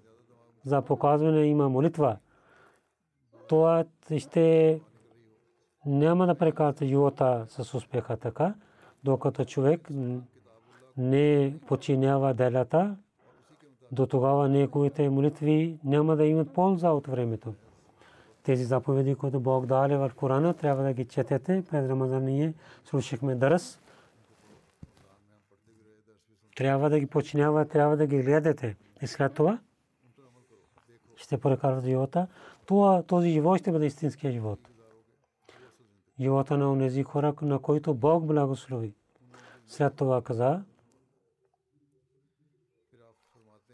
за 0.65 0.83
показване 0.83 1.43
има 1.43 1.69
молитва. 1.69 2.17
Това 3.49 3.85
ще 4.19 4.81
няма 5.87 6.27
да 6.27 6.35
прекарате 6.35 6.87
живота 6.87 7.45
с 7.49 7.75
успеха 7.75 8.17
така 8.17 8.55
докато 9.05 9.45
човек 9.45 9.89
не 10.97 11.55
починява 11.67 12.35
делата, 12.35 12.97
до 13.93 14.07
тогава 14.07 14.49
неговите 14.49 15.11
молитви 15.11 15.79
няма 15.85 16.17
да 16.17 16.25
имат 16.25 16.53
полза 16.53 16.91
от 16.91 17.07
времето. 17.07 17.55
Тези 18.43 18.65
заповеди, 18.65 19.15
които 19.15 19.41
Бог 19.41 19.67
даде 19.67 19.97
в 19.97 20.11
Корана, 20.17 20.55
трябва 20.55 20.83
да 20.83 20.93
ги 20.93 21.05
четете. 21.05 21.65
През 21.71 21.89
Рамазан 21.89 22.25
ние 22.25 22.55
слушахме 22.85 23.35
дърс. 23.35 23.80
Трябва 26.61 26.91
да 26.91 27.01
ги 27.01 27.07
починява, 27.07 27.69
трябва 27.69 27.97
да 27.97 28.07
ги 28.07 28.23
гледате. 28.23 28.77
И 29.03 29.07
след 29.07 29.35
това 29.35 29.59
ще 31.17 31.39
прекарват 31.39 31.85
живота. 31.85 32.27
Това, 32.67 33.03
този 33.03 33.31
живот 33.31 33.59
ще 33.59 33.73
бъде 33.73 33.87
истинския 33.87 34.33
живот 34.33 34.61
живота 36.21 36.59
на 36.59 36.73
онези 36.73 37.03
хора, 37.03 37.35
на 37.43 37.59
които 37.59 37.95
Бог 37.95 38.25
благослови. 38.25 38.95
След 39.67 39.95
това 39.95 40.23
каза, 40.23 40.63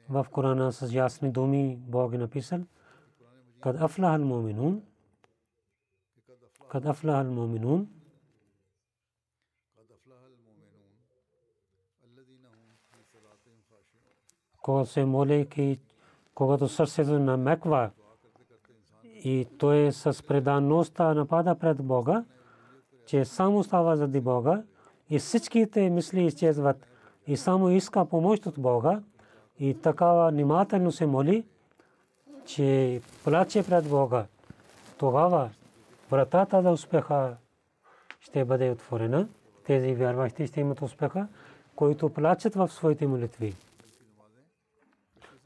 в 0.09 0.27
Корана 0.31 0.73
с 0.73 0.93
ясни 0.93 1.33
думи 1.33 1.77
Бог 1.81 2.15
е 2.15 2.19
написал, 2.19 2.61
кад 3.61 3.81
афлахал 3.81 4.25
муминун, 4.25 4.83
кад 6.69 6.87
афлахал 6.87 7.33
муминун, 7.33 7.96
когато 14.67 14.91
се 14.91 15.05
молейки, 15.05 15.79
когато 16.35 16.69
сърцето 16.69 17.19
намеква 17.19 17.91
и 19.05 19.47
той 19.59 19.93
с 19.93 20.27
преданността 20.27 21.15
напада 21.15 21.55
пред 21.55 21.83
Бога, 21.83 22.25
че 23.07 23.25
само 23.25 23.65
става 23.65 23.97
заради 23.97 24.21
Бога 24.21 24.63
и 25.11 25.19
всичките 25.19 25.91
мисли 25.91 26.25
изчезват 26.25 26.87
и 27.27 27.37
само 27.37 27.71
иска 27.71 28.05
помощ 28.05 28.47
от 28.47 28.59
Бога 28.59 29.01
и 29.59 29.81
такава 29.81 30.31
внимателно 30.31 30.93
се 30.93 31.07
моли, 31.07 31.45
че 32.47 33.01
плаче 33.25 33.63
пред 33.63 33.89
Бога. 33.89 34.27
Тогава 34.99 35.51
вратата 36.11 36.63
за 36.63 36.71
успеха 36.71 37.37
ще 38.21 38.45
бъде 38.45 38.71
отворена. 38.71 39.29
Тези 39.67 39.95
вярващи 39.95 40.47
ще 40.47 40.61
имат 40.61 40.83
успеха, 40.83 41.29
които 41.77 42.09
плачат 42.09 42.55
в 42.55 42.69
своите 42.69 43.07
молитви. 43.07 43.55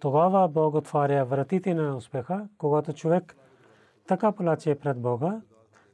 Тогава 0.01 0.48
Бог 0.48 0.74
отваря 0.74 1.24
вратите 1.24 1.74
на 1.74 1.96
успеха, 1.96 2.48
когато 2.59 2.92
човек 2.92 3.36
така 4.07 4.32
плаче 4.32 4.74
пред 4.74 5.01
Бога, 5.01 5.40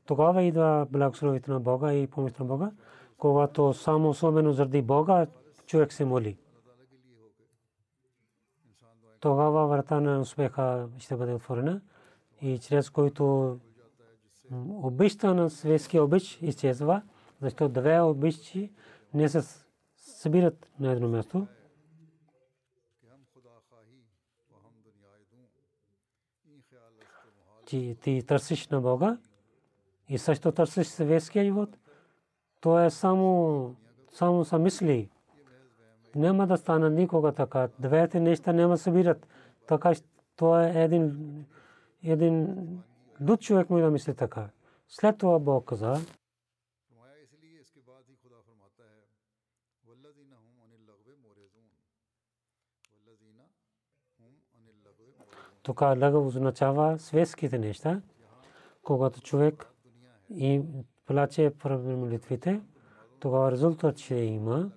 тогава 0.05 0.43
идва 0.43 0.87
благословите 0.91 1.51
на 1.51 1.61
Бога 1.61 1.93
и 1.93 2.07
помощта 2.07 2.45
на 2.45 2.49
Бога, 2.49 2.71
когато 3.19 3.75
само 3.75 4.09
особено 4.09 4.53
заради 4.53 4.83
Бога 4.83 5.27
човек 5.67 5.93
се 5.93 6.05
моли. 6.05 6.37
Тогава 9.21 9.67
врата 9.67 10.01
на 10.01 10.21
успеха 10.21 10.89
ще 10.99 11.17
бъде 11.17 11.33
отворена 11.33 11.81
и 12.43 12.59
чрез 12.59 12.91
който 12.91 13.57
обичта 14.69 15.35
на 15.35 15.51
светския 15.51 16.05
обич 16.05 16.39
изчезва, 16.43 17.03
защото 17.41 17.81
две 17.81 18.01
обичи 18.01 18.73
не 19.15 19.29
се 19.29 19.43
събират 19.97 20.71
на 20.81 20.93
едно 20.93 21.09
място. 21.09 21.47
Ти 27.67 28.23
търсиш 28.27 28.69
на 28.69 28.81
Бога 28.81 29.19
и 30.09 30.19
също 30.19 30.53
търсиш 30.53 30.87
светския 30.87 31.45
живот, 31.45 31.79
то 32.61 32.81
е 32.81 32.91
само, 32.91 33.75
само 34.13 34.45
са 34.45 34.59
мисли. 34.59 35.11
Няма 36.15 36.47
да 36.47 36.57
стане 36.57 36.91
никога 36.91 37.33
така. 37.33 37.69
Двете 37.79 38.21
неща 38.21 38.53
няма 38.53 38.79
събират. 38.79 39.29
Така 39.67 39.93
то 40.37 40.61
е 40.61 40.73
един, 40.77 41.17
един 42.03 42.57
луд 43.29 43.41
човек 43.41 43.71
може 43.71 43.85
да 43.85 43.91
мисли 43.91 44.15
така. 44.15 44.49
След 44.89 45.19
това 45.19 45.39
Бог 45.39 45.69
каза, 45.69 45.97
тук 55.67 55.81
лъгъв 55.81 56.27
означава 56.27 56.99
светските 56.99 57.59
неща, 57.59 58.01
когато 58.83 59.21
човек 59.21 59.67
и 60.31 60.61
плаче 61.07 61.53
молитвите, 61.65 62.61
тогава 63.21 63.53
резултат 63.53 63.99
ще 63.99 64.15
има, 64.15 64.71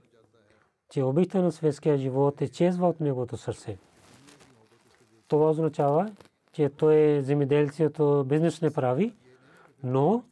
че 0.90 1.04
обичта 1.04 1.42
на 1.42 1.52
светския 1.52 1.98
живот 1.98 2.42
е 2.42 2.48
чезва 2.48 2.90
от 2.90 3.00
неговото 3.00 3.38
сърце. 3.38 3.78
Това 5.28 5.50
означава, 5.50 6.12
че 6.52 6.70
той 6.70 7.22
земеделцето 7.22 8.26
бизнес 8.28 8.62
не 8.62 8.74
прави, 8.74 9.16
но 9.84 10.24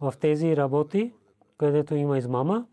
в 0.00 0.14
тези 0.20 0.56
работи, 0.56 1.12
където 1.58 1.94
има 1.94 2.18
измама 2.18 2.66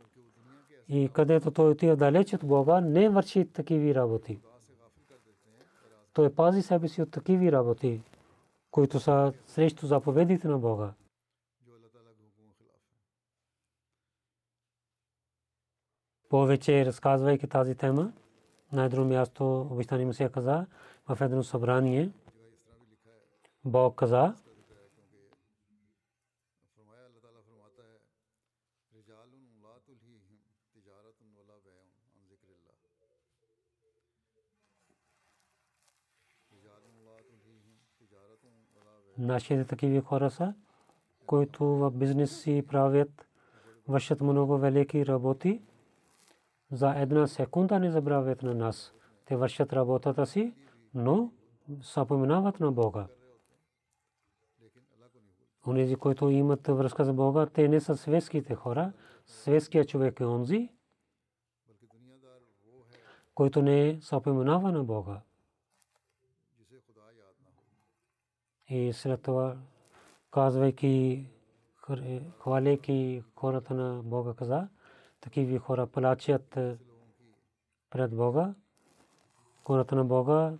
и 0.89 1.09
където 1.13 1.51
той 1.51 1.69
отива 1.69 1.95
далеч 1.95 2.33
от 2.33 2.45
Бога, 2.45 2.81
не 2.81 3.09
върши 3.09 3.45
такива 3.45 3.95
работи. 3.95 4.39
Той 6.13 6.35
пази 6.35 6.61
себе 6.61 6.87
си 6.87 7.01
от 7.01 7.11
такива 7.11 7.51
работи, 7.51 8.01
които 8.71 8.99
са 8.99 9.33
срещу 9.45 9.87
заповедите 9.87 10.47
на 10.47 10.59
Бога. 10.59 10.93
повече 16.31 16.85
разказвайки 16.85 17.47
тази 17.47 17.75
тема. 17.75 18.11
На 18.73 18.85
едно 18.85 19.05
място 19.05 19.67
обичтани 19.71 20.05
му 20.05 20.13
се 20.13 20.29
каза 20.29 20.65
в 21.09 21.21
едно 21.21 21.43
събрание. 21.43 22.09
Бог 23.65 23.95
каза, 23.95 24.35
нашите 39.17 39.65
такива 39.65 40.01
хора 40.01 40.29
са, 40.29 40.53
които 41.25 41.65
в 41.65 41.91
бизнес 41.91 42.41
си 42.41 42.63
правят, 42.67 43.27
вършат 43.87 44.21
много 44.21 44.57
велики 44.57 45.05
работи 45.05 45.61
за 46.71 46.93
една 46.95 47.27
секунда 47.27 47.79
не 47.79 47.91
забравят 47.91 48.43
на 48.43 48.53
нас. 48.53 48.93
Те 49.25 49.35
вършат 49.35 49.73
работата 49.73 50.25
си, 50.25 50.53
но 50.93 51.31
съпоменават 51.81 52.59
на 52.59 52.71
Бога. 52.71 53.07
Онези, 55.67 55.95
които 55.95 56.29
имат 56.29 56.67
връзка 56.67 57.05
с 57.05 57.13
Бога, 57.13 57.45
те 57.45 57.67
не 57.67 57.79
са 57.79 57.97
светските 57.97 58.55
хора. 58.55 58.93
Светският 59.25 59.89
човек 59.89 60.19
е 60.19 60.25
онзи, 60.25 60.69
който 63.35 63.61
не 63.61 63.97
съпоменава 64.01 64.71
на 64.71 64.83
Бога. 64.83 65.21
И 68.73 68.93
след 68.93 69.21
това, 69.21 69.55
казвайки, 70.31 71.25
хваляйки 72.39 73.23
хората 73.35 73.73
на 73.73 74.01
Бога, 74.03 74.33
каза, 74.33 74.67
такива 75.21 75.59
хора 75.59 75.87
плачат 75.87 76.59
пред 77.89 78.15
Бога. 78.15 78.53
Хората 79.63 79.95
на 79.95 80.05
Бога 80.05 80.53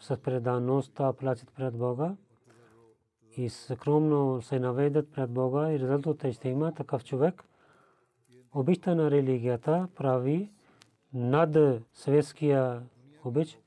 с 0.00 0.16
предаността 0.16 1.12
плачат 1.12 1.52
пред 1.56 1.74
Бога 1.76 2.16
и 3.36 3.48
скромно 3.48 4.42
се 4.42 4.58
наведат 4.58 5.12
пред 5.12 5.30
Бога 5.30 5.72
и 5.72 5.78
резултатът 5.78 6.34
ще 6.34 6.48
има 6.48 6.74
такъв 6.74 7.04
човек. 7.04 7.44
Обичта 8.54 8.94
на 8.94 9.10
религията 9.10 9.88
прави 9.94 10.50
над 11.12 11.82
светския 11.92 12.82
обич 13.24 13.58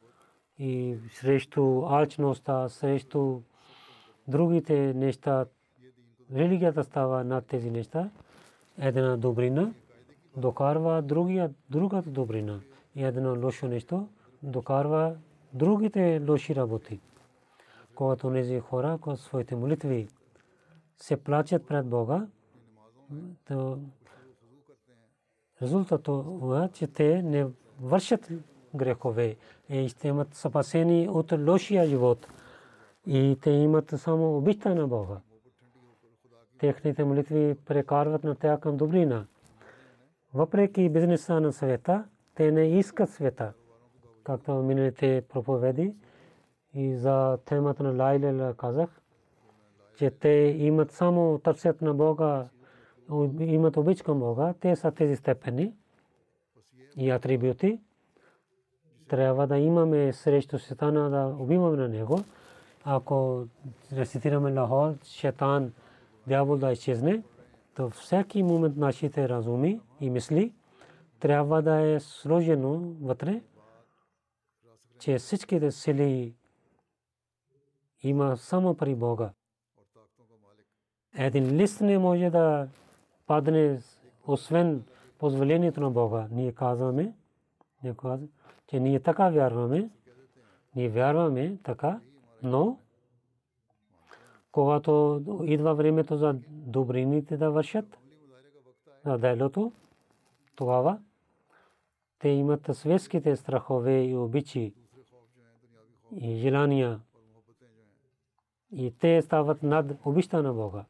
и 0.59 0.97
срещу 1.13 1.85
алчността, 1.85 2.69
срещу 2.69 3.41
другите 4.27 4.93
неща. 4.93 5.45
Религията 6.35 6.83
става 6.83 7.23
над 7.23 7.45
тези 7.45 7.71
неща. 7.71 8.09
Една 8.79 9.17
добрина 9.17 9.73
докарва 10.37 11.01
другия, 11.01 11.53
другата 11.69 12.09
добрина. 12.09 12.59
И 12.95 13.03
едно 13.03 13.41
лошо 13.45 13.67
нещо 13.67 14.07
докарва 14.43 15.15
другите 15.53 16.21
лоши 16.29 16.55
работи. 16.55 16.99
Когато 17.95 18.31
тези 18.31 18.59
хора, 18.59 18.97
когато 19.01 19.21
своите 19.21 19.55
молитви 19.55 20.07
се 20.97 21.17
плачат 21.17 21.67
пред 21.67 21.85
Бога, 21.85 22.27
то 23.47 23.79
резултатът 25.61 26.17
е, 26.63 26.73
че 26.73 26.87
те 26.87 27.21
не 27.21 27.47
вършат 27.81 28.29
грехове 28.75 29.35
и 29.69 29.89
ще 29.89 30.07
имат 30.07 30.35
спасени 30.35 31.09
от 31.09 31.31
лошия 31.31 31.87
живот. 31.87 32.27
И 33.07 33.37
те 33.41 33.51
имат 33.51 33.89
само 33.89 34.37
обичта 34.37 34.75
на 34.75 34.87
Бога. 34.87 35.17
Техните 36.59 37.03
молитви 37.03 37.55
прекарват 37.65 38.23
на 38.23 38.35
тях 38.35 38.59
към 38.59 38.77
добрина. 38.77 39.25
Въпреки 40.33 40.89
бизнеса 40.89 41.41
на 41.41 41.53
света, 41.53 42.03
те 42.35 42.51
не 42.51 42.79
искат 42.79 43.09
света. 43.09 43.53
Както 44.23 44.51
миналите 44.51 45.23
проповеди 45.29 45.95
и 46.73 46.95
за 46.95 47.37
темата 47.45 47.83
на 47.83 48.03
Лайля 48.03 48.53
казах, 48.57 49.01
че 49.97 50.11
те 50.11 50.29
имат 50.57 50.91
само 50.91 51.39
търсят 51.39 51.81
на 51.81 51.93
Бога, 51.93 52.47
имат 53.39 53.77
обич 53.77 54.01
към 54.01 54.19
Бога, 54.19 54.53
те 54.59 54.75
са 54.75 54.91
тези 54.91 55.15
степени 55.15 55.73
и 56.97 57.09
атрибути. 57.09 57.79
Трябва 59.07 59.47
да 59.47 59.57
имаме 59.57 60.13
срещу 60.13 60.59
Сетана 60.59 61.09
да 61.09 61.35
убиваме 61.43 61.77
на 61.77 61.87
него. 61.87 62.19
Ако 62.83 63.45
рецитираме 63.93 64.59
Лахол, 64.59 64.95
шетан, 65.03 65.73
дявол 66.27 66.57
да 66.57 66.71
изчезне, 66.71 67.23
то 67.75 67.89
всеки 67.89 68.43
момент 68.43 68.77
нашите 68.77 69.29
разуми 69.29 69.81
и 70.01 70.09
мисли 70.09 70.53
трябва 71.19 71.61
да 71.61 71.81
е 71.81 71.99
сложено 71.99 72.79
вътре, 73.01 73.41
че 74.99 75.17
всичките 75.17 75.71
сили 75.71 76.35
има 78.03 78.37
само 78.37 78.75
при 78.75 78.95
Бога. 78.95 79.31
Един 81.17 81.55
лист 81.55 81.81
не 81.81 81.97
може 81.97 82.29
да 82.29 82.67
падне, 83.27 83.79
освен 84.27 84.83
позволението 85.19 85.81
на 85.81 85.91
Бога. 85.91 86.27
Ние 86.31 86.51
казваме, 86.51 87.13
че 88.67 88.79
ние 88.79 88.99
така 88.99 89.29
вярваме, 89.29 89.89
ние 90.75 90.89
вярваме 90.89 91.57
така, 91.63 91.99
но 92.43 92.79
когато 94.51 95.21
идва 95.45 95.75
времето 95.75 96.17
за 96.17 96.33
добрините 96.49 97.37
да 97.37 97.51
вършат, 97.51 97.97
за 99.05 99.17
делото, 99.17 99.71
тогава 100.55 100.99
те 102.19 102.29
имат 102.29 102.69
светските 102.75 103.35
страхове 103.35 104.03
и 104.03 104.15
обичи 104.15 104.73
и 106.15 106.35
желания. 106.35 106.99
И 108.71 108.91
те 108.99 109.21
стават 109.21 109.63
над 109.63 109.91
обичта 110.05 110.41
на 110.43 110.53
Бога. 110.53 110.85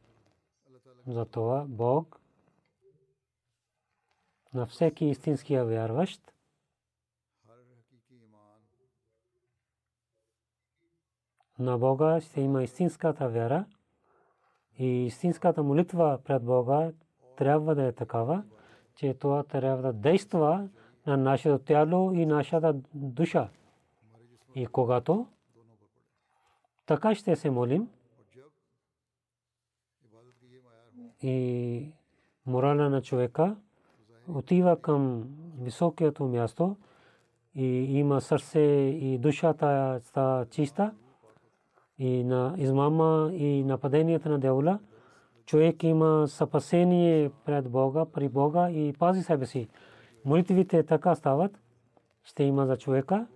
Затова 1.07 1.65
Бог 1.67 2.19
на 4.53 4.65
всеки 4.65 5.05
истинския 5.05 5.65
вярващ 5.65 6.34
на 11.60 11.78
Бога 11.78 12.22
ще 12.22 12.41
има 12.41 12.64
истинската 12.64 13.30
вяра 13.30 13.66
и 14.80 15.05
истинската 15.05 15.64
молитва 15.64 16.20
пред 16.24 16.43
Бога 16.43 16.91
трябва 17.36 17.76
да 17.76 17.84
е 17.84 17.91
такава, 17.91 18.43
че 18.95 19.14
това 19.14 19.43
трябва 19.43 19.82
да 19.82 19.93
действа 19.93 20.70
на 21.08 21.18
нашето 21.18 21.60
тяло 21.60 22.14
и 22.14 22.26
нашата 22.26 22.76
душа. 22.93 23.49
И 24.55 24.68
когато 24.68 25.28
така 26.86 27.16
ще 27.16 27.36
се 27.36 27.49
молим 27.49 27.89
и 31.22 31.91
морала 32.45 32.89
на 32.89 33.01
човека 33.01 33.55
отива 34.28 34.82
към 34.82 35.30
високото 35.60 36.24
място 36.24 36.76
и 37.55 37.66
има 37.99 38.22
сърце 38.22 38.62
и 39.01 39.18
душата 39.18 39.99
ста 40.03 40.45
чиста 40.49 40.93
и 41.98 42.24
на 42.24 42.56
измама 42.58 43.32
и 43.34 43.64
нападенията 43.64 44.30
на 44.30 44.39
дявола, 44.39 44.80
човек 45.45 45.84
има 45.84 46.28
съпасение 46.28 47.32
пред 47.45 47.70
Бога, 47.70 48.06
при 48.06 48.30
Бога 48.30 48.70
и 48.70 48.93
пази 48.93 49.24
себе 49.24 49.45
си. 49.45 49.68
Молитвите 50.26 50.84
така 50.84 51.16
стават, 51.16 51.60
ще 52.24 52.43
има 52.43 52.66
за 52.66 52.78
човека, 52.78 53.28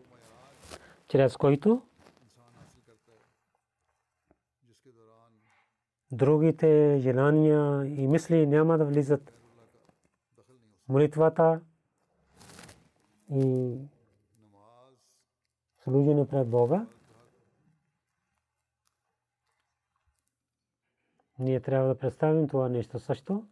чрез 1.08 1.38
който 1.38 1.82
другите 6.12 7.00
желания 7.00 7.86
и 7.86 8.08
мисли 8.08 8.48
няма 8.48 8.78
да 8.78 8.86
влизат. 8.86 9.34
Молитвата 10.90 11.62
и 13.34 13.76
служение 15.84 16.28
пред 16.28 16.50
Бога 16.50 16.86
Ние 21.42 21.60
трябва 21.60 21.88
да 21.88 21.98
представим 21.98 22.48
това 22.48 22.70
нещо 22.70 23.00
също. 23.00 23.46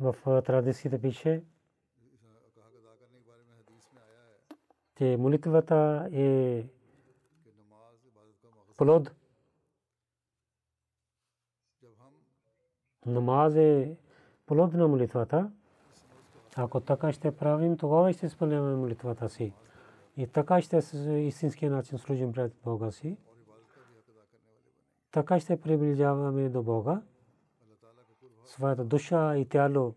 В 0.00 0.42
традицията 0.42 1.00
пише, 1.00 1.44
че 4.96 5.16
молитвата 5.16 6.08
е 6.12 6.64
плод. 8.76 9.14
Намаз 13.06 13.54
е 13.54 13.96
плод 14.46 14.72
на 14.72 14.88
молитвата. 14.88 15.52
Ако 16.56 16.80
така 16.80 17.12
ще 17.12 17.36
правим, 17.36 17.76
тогава 17.76 18.12
ще 18.12 18.26
изпълняваме 18.26 18.76
молитвата 18.76 19.28
си. 19.28 19.52
И 20.18 20.26
така 20.26 20.60
ще 20.62 20.76
истинския 21.08 21.70
начин 21.70 21.98
служим 21.98 22.32
пред 22.32 22.52
Бога 22.64 22.90
си. 22.90 23.16
Така 25.12 25.40
ще 25.40 25.60
приближаваме 25.60 26.48
до 26.48 26.62
Бога. 26.62 27.02
Своята 28.44 28.84
душа 28.84 29.36
и 29.36 29.48
тяло 29.48 29.94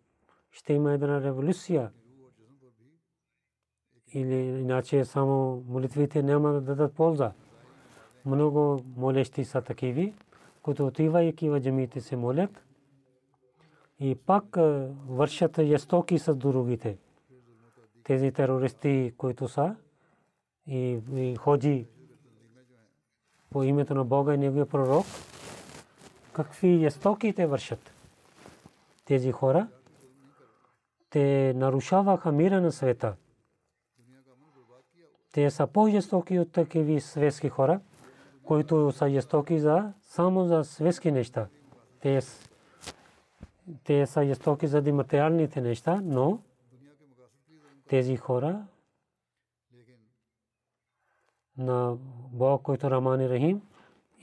ще 0.51 0.73
има 0.73 0.93
една 0.93 1.21
революция. 1.21 1.91
Или 4.13 4.35
иначе 4.35 5.05
само 5.05 5.63
молитвите 5.67 6.23
няма 6.23 6.53
да 6.53 6.61
дадат 6.61 6.93
полза. 6.93 7.31
Много 8.25 8.79
молещи 8.95 9.45
са 9.45 9.61
такиви, 9.61 10.13
които 10.61 10.87
отивайки 10.87 11.49
в 11.49 11.59
джамиите 11.59 12.01
се 12.01 12.15
молят 12.15 12.65
и 13.99 14.15
пак 14.15 14.45
вършат 15.07 15.57
ястоки 15.57 16.19
с 16.19 16.35
другите. 16.35 16.97
Тези 18.03 18.31
терористи, 18.31 19.13
които 19.17 19.47
са, 19.47 19.75
и 20.67 21.35
ходи 21.39 21.87
по 23.49 23.63
името 23.63 23.93
на 23.93 24.05
Бога 24.05 24.33
и 24.33 24.37
Неговия 24.37 24.65
пророк, 24.65 25.05
какви 26.33 26.85
естоки 26.85 27.33
те 27.33 27.45
вършат. 27.45 27.91
Тези 29.05 29.31
хора, 29.31 29.67
те 31.09 31.53
нарушаваха 31.55 32.31
мира 32.31 32.61
на 32.61 32.71
света. 32.71 33.15
Те 35.33 35.51
са 35.51 35.67
по-жестоки 35.67 36.39
от 36.39 36.51
такива 36.51 37.01
светски 37.01 37.49
хора, 37.49 37.79
които 38.43 38.91
са 38.91 39.09
жестоки 39.09 39.59
за, 39.59 39.93
само 40.01 40.45
за 40.45 40.63
светски 40.63 41.11
неща. 41.11 41.47
Те 41.99 42.21
те 43.83 44.07
са 44.07 44.25
жестоки 44.25 44.67
заради 44.67 44.91
материалните 44.91 45.61
неща, 45.61 46.01
но 46.03 46.39
тези 47.87 48.17
хора 48.17 48.65
на 51.57 51.97
Бог, 52.33 52.61
който 52.61 52.87
е 52.87 52.89
Раман 52.89 53.21
и 53.21 53.29
Рахим, 53.29 53.61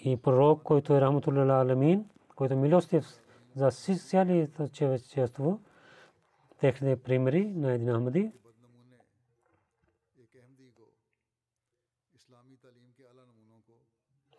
и 0.05 0.17
пророк, 0.17 0.63
който 0.63 0.95
е 0.95 1.01
Рахматулла 1.01 1.61
Аламин, 1.61 2.05
който 2.37 2.55
е 2.55 2.57
милостив 2.57 3.07
за 3.55 3.71
цялото 3.71 4.69
човечество, 4.69 5.61
техните 6.61 7.03
примери 7.03 7.47
на 7.47 7.73
един 7.73 7.95
Ахмади. 7.95 8.33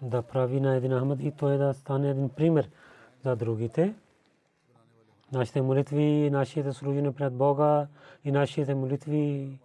да 0.02 0.22
прави 0.22 0.60
на 0.60 0.76
един 0.76 1.00
Ахмад 1.00 1.20
и 1.22 1.32
той 1.32 1.58
да 1.58 1.74
стане 1.74 2.10
един 2.10 2.30
пример 2.30 2.70
за 3.24 3.36
другите. 3.36 3.96
Нашите 5.32 5.62
молитви, 5.62 6.30
нашите 6.32 6.74
служения 6.74 7.12
пред 7.12 7.34
Бога 7.34 7.88
и 8.24 8.32
нашите 8.32 8.76
молитви 8.76 9.60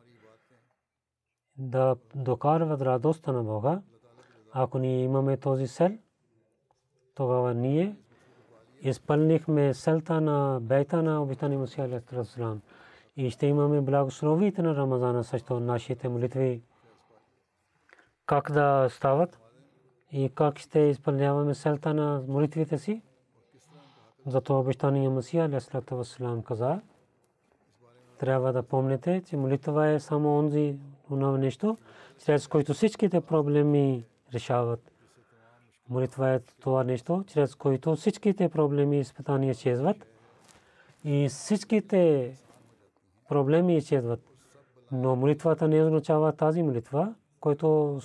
да 1.58 1.96
докарват 2.14 2.80
радостта 2.80 3.32
на 3.32 3.42
Бога. 3.42 3.80
Ако 4.52 4.78
ние 4.78 5.02
имаме 5.02 5.36
този 5.36 5.66
сел, 5.66 5.92
тогава 7.14 7.54
ние 7.54 7.96
изпълнихме 8.80 9.74
селта 9.74 10.20
на 10.20 10.58
бейта 10.62 11.02
на 11.02 11.22
обитани 11.22 11.56
Мусия 11.56 11.84
Алейхиссалам 11.84 12.60
и 13.16 13.30
ще 13.30 13.46
имаме 13.46 13.80
благословите 13.80 14.62
на 14.62 14.76
Рамазана 14.76 15.24
също 15.24 15.60
нашите 15.60 16.08
молитви 16.08 16.62
как 18.26 18.52
да 18.52 18.88
стават 18.90 19.38
и 20.12 20.30
как 20.34 20.58
ще 20.58 20.78
изпълняваме 20.80 21.54
селта 21.54 21.94
на 21.94 22.22
молитвите 22.28 22.78
си. 22.78 23.02
Зато 24.26 24.58
обещания 24.58 25.10
Масия 25.10 25.44
Алейхиссалату 25.44 25.96
Вассалам 25.96 26.42
каза, 26.42 26.80
трябва 28.18 28.52
да 28.52 28.62
помните, 28.62 29.22
че 29.26 29.36
молитва 29.36 29.88
е 29.88 30.00
само 30.00 30.38
онзи 30.38 30.76
нещо, 31.10 31.76
чрез 32.24 32.48
който 32.48 32.74
всичките 32.74 33.20
проблеми 33.20 34.04
решават. 34.34 34.90
Молитва 35.88 36.30
е 36.30 36.40
това 36.60 36.84
нещо, 36.84 37.24
чрез 37.26 37.54
което 37.54 37.94
всичките 37.94 38.48
проблеми 38.48 38.96
и 38.96 39.00
изпитания 39.00 39.50
изчезват 39.50 40.06
и 41.04 41.28
всичките 41.28 42.34
проблеми 43.28 43.76
изчезват. 43.76 44.20
Но 44.92 45.16
молитвата 45.16 45.68
не 45.68 45.84
означава 45.84 46.32
тази 46.32 46.62
молитва, 46.62 47.14
който 47.40 48.00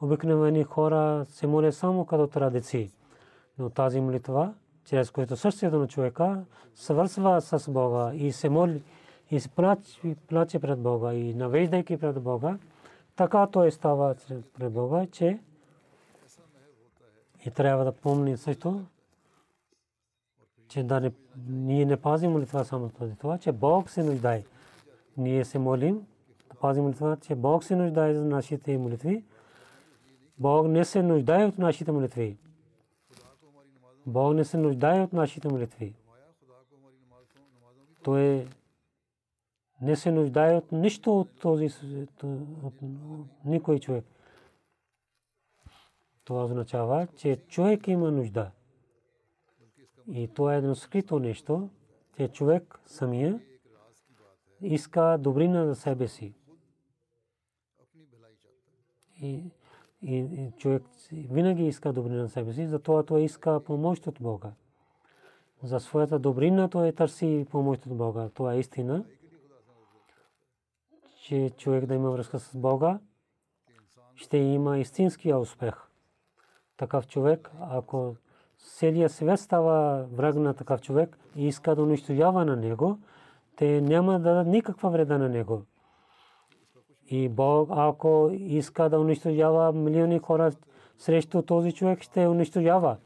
обикновени 0.00 0.64
хора 0.64 1.24
се 1.28 1.46
молят 1.46 1.74
само 1.74 2.04
като 2.04 2.26
традиции. 2.26 2.90
Но 3.58 3.70
тази 3.70 4.00
молитва, 4.00 4.54
чрез 4.84 5.10
която 5.10 5.36
сърцето 5.36 5.78
на 5.78 5.88
човека 5.88 6.44
свързва 6.74 7.40
с 7.40 7.70
Бога 7.70 8.14
и 8.14 8.32
се 8.32 8.48
моли 8.48 8.82
и 9.30 9.40
плаче 10.28 10.58
пред 10.58 10.78
Бога 10.78 11.14
и 11.14 11.34
навеждайки 11.34 11.96
пред 11.96 12.22
Бога, 12.22 12.58
така 13.16 13.46
той 13.46 13.72
става 13.72 14.14
пред 14.58 14.72
Бога, 14.72 15.06
че 15.12 15.38
и 17.46 17.50
трябва 17.50 17.84
да 17.84 17.92
помни 17.92 18.36
също, 18.36 18.84
че 20.68 20.82
да 20.82 21.00
не, 21.00 21.12
ние 21.48 21.84
не 21.84 21.96
пазим 21.96 22.30
молитва 22.30 22.64
само 22.64 22.88
този 22.88 23.16
това, 23.16 23.38
че 23.38 23.52
Бог 23.52 23.90
се 23.90 24.02
нуждае. 24.02 24.44
Ние 25.16 25.44
се 25.44 25.58
молим, 25.58 26.06
да 26.48 26.54
пазим 26.54 26.82
молитва, 26.82 27.16
че 27.20 27.34
Бог 27.34 27.64
се 27.64 27.76
нуждае 27.76 28.14
за 28.14 28.24
нашите 28.24 28.78
молитви. 28.78 29.24
Бог 30.38 30.66
не 30.66 30.84
се 30.84 31.02
нуждае 31.02 31.44
от 31.44 31.58
нашите 31.58 31.92
молитви. 31.92 32.36
Бог 34.06 34.34
не 34.34 34.44
се 34.44 34.56
нуждае 34.56 35.00
от 35.02 35.12
нашите 35.12 35.48
молитви. 35.48 35.94
Той 38.02 38.46
не 39.82 39.96
се 39.96 40.12
нуждае 40.12 40.56
от 40.56 40.72
нищо 40.72 41.20
от 41.20 41.40
този 41.40 41.68
от 42.62 42.74
никой 43.44 43.78
човек. 43.78 44.04
Това 46.24 46.44
означава, 46.44 47.06
че 47.16 47.36
човек 47.36 47.88
има 47.88 48.10
нужда. 48.10 48.50
И 50.12 50.28
това 50.28 50.54
е 50.54 50.58
едно 50.58 50.74
скрито 50.74 51.18
нещо, 51.18 51.68
че 52.16 52.28
човек 52.28 52.80
самия 52.86 53.40
иска 54.62 55.18
добрина 55.20 55.66
за 55.66 55.74
себе 55.74 56.08
си. 56.08 56.34
И, 59.22 59.44
и, 60.02 60.16
и 60.16 60.52
човек 60.56 60.82
винаги 61.12 61.66
иска 61.66 61.92
добрина 61.92 62.22
за 62.22 62.28
себе 62.28 62.52
си, 62.52 62.66
затова 62.66 63.02
той 63.02 63.22
иска 63.22 63.60
помощ 63.64 64.06
от 64.06 64.18
Бога. 64.20 64.52
За 65.62 65.80
своята 65.80 66.18
добрина 66.18 66.68
той 66.68 66.92
търси 66.92 67.46
помощ 67.50 67.86
от 67.86 67.96
Бога. 67.96 68.28
Това 68.34 68.54
е 68.54 68.58
истина, 68.58 69.04
че 71.30 71.50
човек 71.56 71.86
да 71.86 71.94
има 71.94 72.10
връзка 72.10 72.38
с 72.38 72.56
Бога, 72.56 72.98
ще 74.14 74.36
има 74.36 74.78
истинския 74.78 75.38
успех 75.38 75.74
такъв 76.76 77.06
човек, 77.06 77.50
ако 77.60 78.16
целият 78.58 79.12
свет 79.12 79.40
става 79.40 80.06
враг 80.12 80.34
на 80.34 80.54
такъв 80.54 80.80
човек 80.80 81.18
и 81.36 81.46
иска 81.46 81.74
да 81.74 81.82
унищожава 81.82 82.44
на 82.44 82.56
него, 82.56 82.98
те 83.56 83.80
няма 83.80 84.12
да 84.12 84.18
дадат 84.18 84.46
никаква 84.46 84.90
вреда 84.90 85.18
на 85.18 85.28
него. 85.28 85.62
И 87.06 87.28
Бог, 87.28 87.68
ако 87.72 88.30
иска 88.32 88.88
да 88.88 89.00
унищожава 89.00 89.72
милиони 89.72 90.18
хора 90.18 90.52
срещу 90.98 91.42
този 91.42 91.72
човек, 91.72 92.02
ще 92.02 92.28
унищожава. 92.28 92.96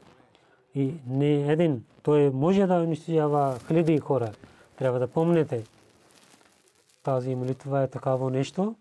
И 0.75 0.93
не 1.07 1.51
един. 1.51 1.85
Той 2.03 2.29
може 2.29 2.67
да 2.67 2.75
унищожава 2.75 3.59
хиляди 3.67 3.99
хора. 3.99 4.31
Трябва 4.77 4.99
да 4.99 5.07
помните. 5.07 5.63
Тази 7.05 7.35
молитва 7.35 7.81
е 7.81 7.87
такава 7.87 8.31
нещо 8.31 8.75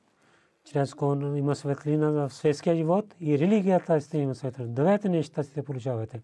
чрез 0.65 0.95
който 0.95 1.37
има 1.37 1.55
светлина 1.57 2.11
в 2.11 2.31
светския 2.31 2.77
живот 2.77 3.15
и 3.21 3.39
религията 3.39 4.01
сте 4.01 4.19
има 4.19 4.35
светлина. 4.35 4.69
Двете 4.69 5.09
неща 5.09 5.43
сте 5.43 5.63
получавате. 5.63 6.23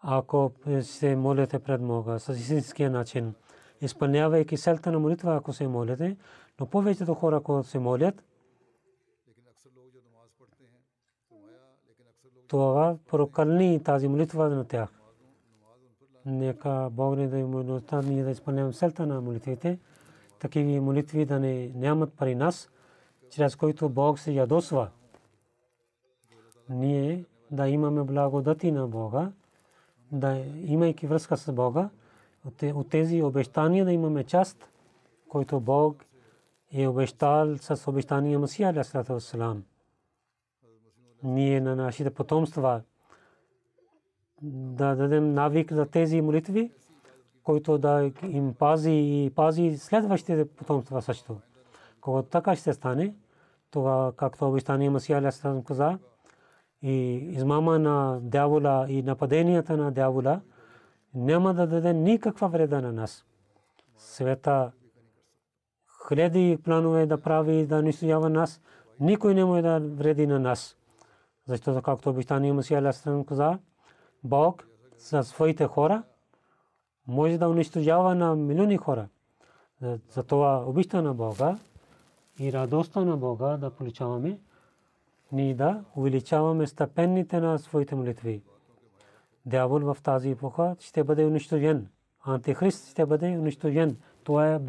Ако 0.00 0.52
се 0.80 1.16
молите 1.16 1.58
пред 1.58 1.82
Бога 1.82 2.18
с 2.18 2.28
истинския 2.28 2.90
начин, 2.90 3.34
изпълнявайки 3.80 4.56
селта 4.56 4.92
на 4.92 4.98
молитва, 4.98 5.36
ако 5.36 5.52
се 5.52 5.68
молите, 5.68 6.16
но 6.60 6.66
повечето 6.66 7.14
хора, 7.14 7.40
които 7.40 7.68
се 7.68 7.78
молят, 7.78 8.24
това 12.48 12.96
прокълни 13.10 13.82
тази 13.82 14.08
молитва 14.08 14.48
на 14.48 14.64
тях. 14.64 15.00
Нека 16.26 16.88
Бог 16.90 17.16
не 17.16 17.28
да 17.28 17.38
има 17.38 17.80
ние 18.02 18.24
да 18.24 18.30
изпълняваме 18.30 18.72
селта 18.72 19.06
на 19.06 19.20
молитвите, 19.20 19.78
такива 20.40 20.82
молитви 20.82 21.24
да 21.24 21.40
не 21.40 21.72
нямат 21.74 22.12
пари 22.12 22.34
нас, 22.34 22.70
чрез 23.30 23.56
който 23.56 23.88
Бог 23.88 24.18
се 24.18 24.32
ядосва. 24.32 24.88
Ние 26.68 27.24
да 27.50 27.68
имаме 27.68 28.02
благодати 28.02 28.72
на 28.72 28.86
Бога, 28.88 29.32
да 30.12 30.44
имайки 30.64 31.06
връзка 31.06 31.36
с 31.36 31.52
Бога, 31.52 31.90
от 32.74 32.90
тези 32.90 33.22
обещания 33.22 33.84
да 33.84 33.92
имаме 33.92 34.24
част, 34.24 34.68
който 35.28 35.60
Бог 35.60 36.04
е 36.72 36.86
обещал 36.86 37.56
с 37.58 37.88
обещания 37.88 38.38
Масия 38.38 38.68
Алейхиссалату 38.68 39.12
Вассалам. 39.12 39.64
Ние 41.22 41.60
на 41.60 41.76
нашите 41.76 42.10
потомства 42.10 42.82
да 44.42 44.94
дадем 44.94 45.34
навик 45.34 45.72
за 45.72 45.86
тези 45.86 46.20
молитви, 46.20 46.72
който 47.50 47.78
да 47.78 48.10
им 48.22 48.54
пази 48.54 48.90
и 48.90 49.32
пази 49.36 49.78
следващите 49.78 50.48
потомства 50.48 51.02
също. 51.02 51.36
Когато 52.00 52.28
така 52.28 52.56
ще 52.56 52.72
стане, 52.72 53.14
това 53.70 54.12
както 54.16 54.48
обещание 54.48 54.90
Масия 54.90 55.18
Алейхиссалам 55.18 55.62
каза, 55.64 55.98
и 56.82 57.16
измама 57.16 57.78
на 57.78 58.18
дявола 58.22 58.86
и 58.88 59.02
нападенията 59.02 59.76
на 59.76 59.92
дявола 59.92 60.40
няма 61.14 61.54
да 61.54 61.66
даде 61.66 61.92
никаква 61.92 62.48
вреда 62.48 62.80
на 62.80 62.92
нас. 62.92 63.24
Света 63.96 64.72
хиляди 66.08 66.58
планове 66.64 67.06
да 67.06 67.20
прави 67.20 67.66
да 67.66 67.76
унищожава 67.76 68.30
нас, 68.30 68.60
никой 69.00 69.34
не 69.34 69.44
може 69.44 69.62
да 69.62 69.80
вреди 69.80 70.26
на 70.26 70.38
нас. 70.38 70.76
Защото 71.46 71.82
както 71.82 72.10
обещание 72.10 72.52
Масия 72.52 72.78
Алейхиссалам 72.78 73.24
каза, 73.24 73.58
Бог 74.24 74.66
за 74.98 75.22
своите 75.22 75.66
хора 75.66 76.02
може 77.10 77.38
да 77.38 77.48
унищожава 77.48 78.14
на 78.14 78.36
милиони 78.36 78.76
хора. 78.76 79.08
Затова 80.10 80.64
обичта 80.66 81.02
на 81.02 81.14
Бога 81.14 81.56
и 82.38 82.52
радостта 82.52 83.04
на 83.04 83.16
Бога 83.16 83.56
да 83.56 83.70
получаваме, 83.70 84.38
ние 85.32 85.54
да 85.54 85.84
увеличаваме 85.96 86.66
степените 86.66 87.40
на 87.40 87.58
своите 87.58 87.94
молитви. 87.94 88.42
Дявол 89.46 89.78
в 89.80 89.96
тази 90.02 90.30
епоха 90.30 90.76
ще 90.80 91.04
бъде 91.04 91.24
унищожен. 91.24 91.88
Антихрист 92.24 92.90
ще 92.90 93.06
бъде 93.06 93.28
унищожен. 93.28 93.96
Това 94.24 94.54
е 94.54 94.60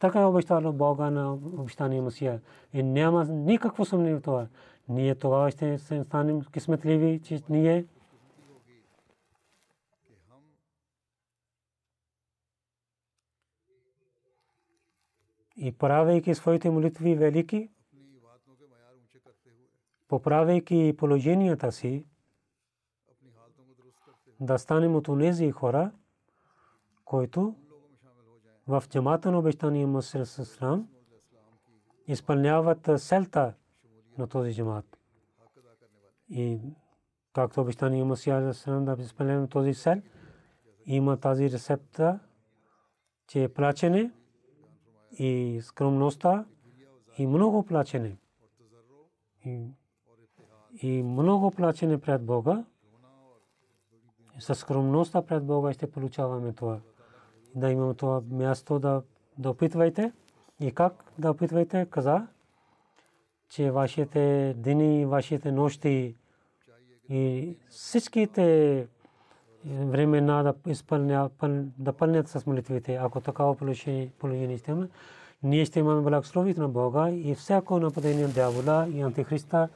така 0.00 0.20
е 0.20 0.24
обещано 0.24 0.72
Бога 0.72 1.10
на 1.10 1.32
обещания 1.32 2.02
Масия. 2.02 2.40
И 2.72 2.82
няма 2.82 3.24
никакво 3.24 3.84
съмнение 3.84 4.16
в 4.16 4.22
това. 4.22 4.46
Ние 4.88 5.14
тогава 5.14 5.50
ще 5.50 5.78
станем 5.78 6.42
кисметливи, 6.42 7.20
че 7.24 7.42
ние 7.48 7.84
и 15.62 15.72
правейки 15.72 16.34
своите 16.34 16.70
молитви 16.70 17.14
велики, 17.14 17.70
поправейки 20.08 20.94
положенията 20.98 21.72
си, 21.72 22.06
да 24.40 24.58
станем 24.58 24.94
от 24.94 25.04
тези 25.04 25.50
хора, 25.50 25.92
които 27.04 27.54
в 28.66 28.84
джамата 28.88 29.30
на 29.30 29.38
обещания 29.38 29.86
Мусир 29.86 30.24
Сасрам 30.24 30.88
изпълняват 32.06 32.90
селта 32.96 33.54
на 34.18 34.26
този 34.26 34.54
джамат. 34.54 34.98
И 36.28 36.60
както 37.32 37.60
обещания 37.60 38.04
Мусир 38.04 38.52
Сасрам 38.52 38.84
да 38.84 38.96
изпълняваме 38.98 39.48
този 39.48 39.74
сел, 39.74 40.02
има 40.86 41.16
тази 41.16 41.50
рецепта, 41.50 42.18
че 43.26 43.44
е 43.44 43.48
плачене 43.48 44.10
и 45.18 45.60
скромността 45.62 46.44
и 47.18 47.26
много 47.26 47.62
плачене. 47.62 48.16
И, 50.82 51.02
много 51.02 51.50
плачене 51.50 52.00
пред 52.00 52.22
Бога. 52.22 52.64
Със 54.38 54.58
скромността 54.58 55.22
пред 55.22 55.44
Бога 55.44 55.72
ще 55.72 55.90
получаваме 55.90 56.52
това. 56.52 56.80
Да 57.54 57.70
имаме 57.70 57.94
това 57.94 58.22
място 58.30 58.78
да, 58.78 59.02
да 59.38 59.50
опитвайте. 59.50 60.12
И 60.60 60.72
как 60.72 61.12
да 61.18 61.30
опитвайте? 61.30 61.86
Каза, 61.90 62.26
че 63.48 63.70
вашите 63.70 64.54
дни, 64.58 65.06
вашите 65.06 65.52
нощи 65.52 66.16
и 67.08 67.56
всичките 67.68 68.88
времена 69.66 70.54
изпълнят, 70.66 71.32
да 71.78 71.92
пълнят 71.92 72.28
с 72.28 72.46
молитвите. 72.46 72.94
Ако 72.94 73.20
такава 73.20 73.54
положение 73.54 74.58
ще 74.58 74.70
има, 74.70 74.88
ние 75.42 75.64
ще 75.64 75.78
имаме 75.78 76.02
благословието 76.02 76.60
на 76.60 76.68
Бога 76.68 77.10
и 77.10 77.34
всяко 77.34 77.80
нападение 77.80 78.26
на 78.26 78.32
дявола 78.32 78.86
и 78.88 79.00
антихриста 79.00 79.68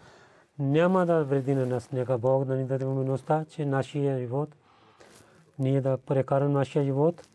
няма 0.58 1.06
да 1.06 1.24
вреди 1.24 1.54
на 1.54 1.66
нас. 1.66 1.92
Нека 1.92 2.18
Бог 2.18 2.44
да 2.44 2.56
ни 2.56 2.64
даде 2.64 2.84
възможността, 2.84 3.44
че 3.44 3.66
нашия 3.66 4.18
живот, 4.18 4.56
ние 5.58 5.80
да 5.80 5.98
прекараме 5.98 6.52
нашия 6.52 6.84
живот, 6.84 7.28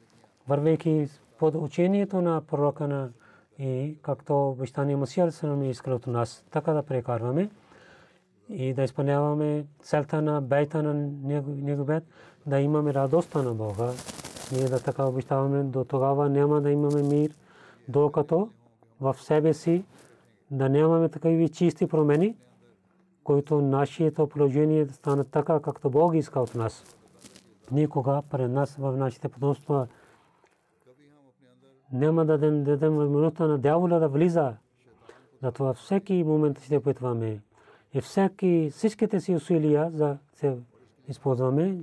вървейки 0.48 1.08
под 1.40 1.56
учението 1.56 2.22
на 2.22 2.42
пророка 2.42 2.88
на 2.88 3.10
и 3.60 3.98
както 4.02 4.50
обещание 4.50 4.96
Масия 4.96 5.32
се 5.32 5.48
нам 5.48 5.62
е 5.62 5.70
искал 5.70 5.96
от 5.96 6.08
нас, 6.08 6.46
така 6.52 6.74
да 6.74 6.84
прекарваме 6.84 7.50
и 8.50 8.74
да 8.74 8.84
изпълняваме 8.84 9.66
целта 9.82 10.22
на 10.22 10.42
бейта 10.42 10.84
на 10.84 10.94
неговият 11.48 12.04
да 12.46 12.60
имаме 12.60 12.94
радостта 12.94 13.42
на 13.42 13.54
Бога. 13.54 13.92
Ние 14.52 14.66
да 14.66 14.80
така 14.80 15.06
обещаваме, 15.06 15.64
до 15.64 15.84
тогава 15.84 16.30
няма 16.30 16.62
да 16.62 16.72
имаме 16.72 17.04
мир, 17.04 17.32
докато 17.88 18.50
в 19.02 19.16
себе 19.20 19.54
си 19.54 19.84
да 20.52 20.70
нямаме 20.70 21.10
такива 21.10 21.50
чисти 21.50 21.88
промени, 21.88 22.36
които 23.24 23.62
нашето 23.62 24.28
положение 24.28 24.86
да 24.86 24.94
стане 24.94 25.24
така, 25.24 25.60
както 25.60 25.90
Бог 25.90 26.16
иска 26.16 26.40
от 26.40 26.56
нас. 26.56 26.84
Никога 27.72 28.22
пред 28.30 28.52
нас 28.52 28.76
в 28.76 28.98
нашите 28.98 29.28
потомства 29.28 29.88
няма 31.94 32.26
да 32.26 32.38
дадем 32.38 32.96
възможността 32.96 33.48
на 33.48 33.58
дявола 33.58 34.00
да 34.00 34.08
влиза. 34.08 34.54
Затова 35.44 35.74
всеки 35.74 36.24
момент 36.24 36.60
ще 36.62 36.78
опитваме. 36.78 37.40
И 37.94 38.02
всеки, 38.02 38.70
всичките 38.74 39.20
си 39.20 39.36
усилия 39.36 39.92
за 39.94 40.18
се 40.34 40.58
използваме 41.08 41.78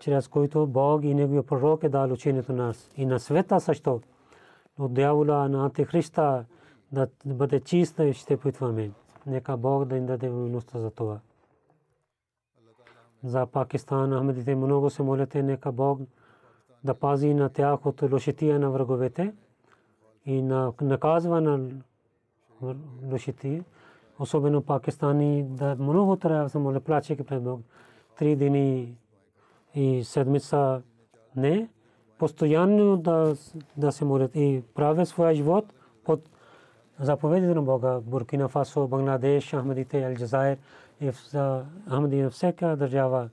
чрез 0.00 0.28
който 0.28 0.66
Бог 0.66 1.04
и 1.04 1.14
Неговия 1.14 1.42
пророк 1.42 1.82
е 1.84 1.88
дал 1.88 2.12
учението 2.12 2.52
на 2.52 2.66
нас. 2.66 2.90
И 2.96 3.06
на 3.06 3.20
света 3.20 3.60
също. 3.60 4.00
От 4.78 4.94
дявола 4.94 5.48
на 5.48 5.64
Антихриста 5.64 6.44
да 6.92 7.08
бъде 7.26 7.60
чиста 7.60 8.04
и 8.04 8.12
ще 8.12 8.36
питваме. 8.36 8.90
Нека 9.26 9.56
Бог 9.56 9.84
да 9.84 9.96
им 9.96 10.06
даде 10.06 10.28
възможността 10.28 10.78
за 10.78 10.90
това. 10.90 11.20
За 13.24 13.46
Пакистан 13.46 14.18
Ахмедите 14.18 14.54
много 14.54 14.90
се 14.90 15.02
моляте, 15.02 15.42
нека 15.42 15.72
Бог 15.72 16.00
да 16.84 16.94
пази 16.94 17.34
на 17.34 17.48
тях 17.48 17.86
от 17.86 18.02
лошития 18.02 18.60
на 18.60 18.70
враговете 18.70 19.32
и 20.26 20.42
на 20.42 20.72
наказва 20.80 21.40
на 21.40 21.70
лошития. 23.12 23.64
Особено 24.18 24.62
пакистани 24.62 25.42
да 25.42 25.76
много 25.78 26.16
трябва 26.16 26.42
да 26.42 26.48
се 26.48 26.58
моля, 26.58 26.80
плачейки 26.80 27.24
пред 27.24 27.42
Бог. 27.42 27.60
Три 28.18 28.36
дни 28.36 28.96
и 29.77 30.03
седмица 30.03 30.81
не, 31.35 31.69
постоянно 32.17 32.97
да, 32.97 33.35
да 33.77 33.91
се 33.91 34.05
молят 34.05 34.35
и 34.35 34.63
правят 34.75 35.07
своя 35.07 35.35
живот 35.35 35.73
под 36.05 36.29
заповедите 36.99 37.53
на 37.53 37.61
Бога. 37.61 37.99
Буркина 38.01 38.47
Фасо, 38.49 38.87
Бангладеш, 38.87 39.53
Ахмедите, 39.53 40.03
Алджазайр 40.03 40.57
Ахмеди 41.89 42.29
всяка 42.29 42.75
държава. 42.75 43.29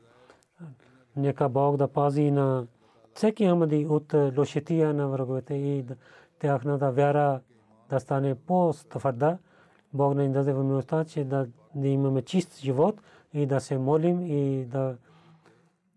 Нека 1.16 1.49
Бог 1.49 1.76
да 1.76 1.88
пази 1.88 2.30
на 2.30 2.66
всеки 3.14 3.49
Ахмеди 3.49 3.86
от 3.86 4.14
лошития 4.36 4.95
на 4.95 5.09
враговете 5.09 5.55
и 5.55 5.84
тяхната 6.40 6.92
вяра 6.92 7.40
да 7.90 8.01
стане 8.01 8.34
по-твърда. 8.34 9.38
Бог 9.92 10.14
да 10.14 10.22
ни 10.22 10.32
даде 10.32 10.53
възможността, 10.53 11.05
че 11.05 11.24
да 11.24 11.49
имаме 11.88 12.22
чист 12.22 12.61
живот 12.61 13.01
и 13.32 13.47
да 13.47 13.61
се 13.61 13.78
молим 13.78 14.20
и 14.26 14.64
да 14.64 14.97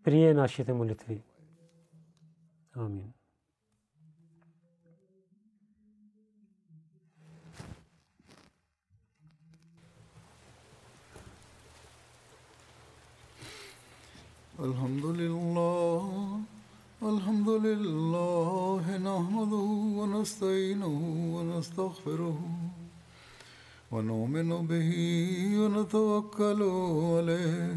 прие 0.06 0.34
нашите 0.34 0.72
молитви. 0.72 1.22
Амин. 2.74 3.12
الحمد 14.60 15.04
لله 15.04 16.02
الحمد 17.02 17.48
لله 17.48 18.84
نحمده 19.10 19.68
ونستعينه 19.98 20.94
ونستغفره 21.34 22.38
ونؤمن 23.92 24.50
به 24.70 24.90
ونتوكل 25.60 26.60
عليه 27.14 27.76